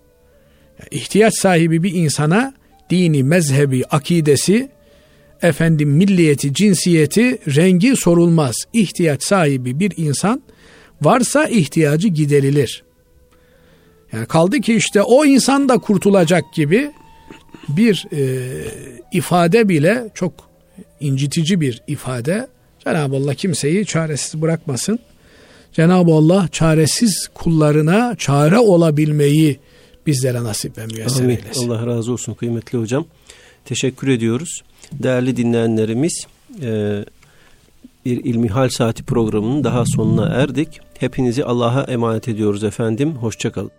İhtiyaç 0.90 1.34
sahibi 1.34 1.82
bir 1.82 1.94
insana 1.94 2.54
dini, 2.90 3.22
mezhebi, 3.22 3.84
akidesi, 3.84 4.68
efendim 5.42 5.90
milliyeti, 5.90 6.54
cinsiyeti, 6.54 7.38
rengi 7.56 7.96
sorulmaz. 7.96 8.56
İhtiyaç 8.72 9.22
sahibi 9.22 9.80
bir 9.80 9.92
insan 9.96 10.42
varsa 11.02 11.44
ihtiyacı 11.44 12.08
giderilir. 12.08 12.84
Yani 14.12 14.26
kaldı 14.26 14.60
ki 14.60 14.74
işte 14.74 15.02
o 15.02 15.24
insan 15.24 15.68
da 15.68 15.78
kurtulacak 15.78 16.54
gibi 16.54 16.90
bir 17.68 18.06
e, 18.12 18.42
ifade 19.12 19.68
bile 19.68 20.08
çok 20.14 20.32
incitici 21.00 21.60
bir 21.60 21.82
ifade. 21.86 22.48
Cenab-ı 22.84 23.16
Allah 23.16 23.34
kimseyi 23.34 23.86
çaresiz 23.86 24.42
bırakmasın. 24.42 24.98
Cenab-ı 25.74 26.12
Allah 26.12 26.48
çaresiz 26.52 27.28
kullarına 27.34 28.14
çare 28.18 28.58
olabilmeyi 28.58 29.58
bizlere 30.06 30.44
nasip 30.44 30.78
ve 30.78 30.86
müyesser 30.86 31.24
Amin. 31.24 31.36
eylesin. 31.36 31.68
Allah 31.68 31.86
razı 31.86 32.12
olsun 32.12 32.34
kıymetli 32.34 32.78
hocam. 32.78 33.04
Teşekkür 33.64 34.08
ediyoruz. 34.08 34.62
Değerli 34.92 35.36
dinleyenlerimiz 35.36 36.26
e, 36.62 37.04
bir 38.04 38.24
İlmihal 38.24 38.68
Saati 38.68 39.02
programının 39.02 39.64
daha 39.64 39.84
sonuna 39.86 40.26
erdik. 40.26 40.80
Hepinizi 40.98 41.44
Allah'a 41.44 41.82
emanet 41.82 42.28
ediyoruz 42.28 42.64
efendim. 42.64 43.12
Hoşçakalın. 43.12 43.70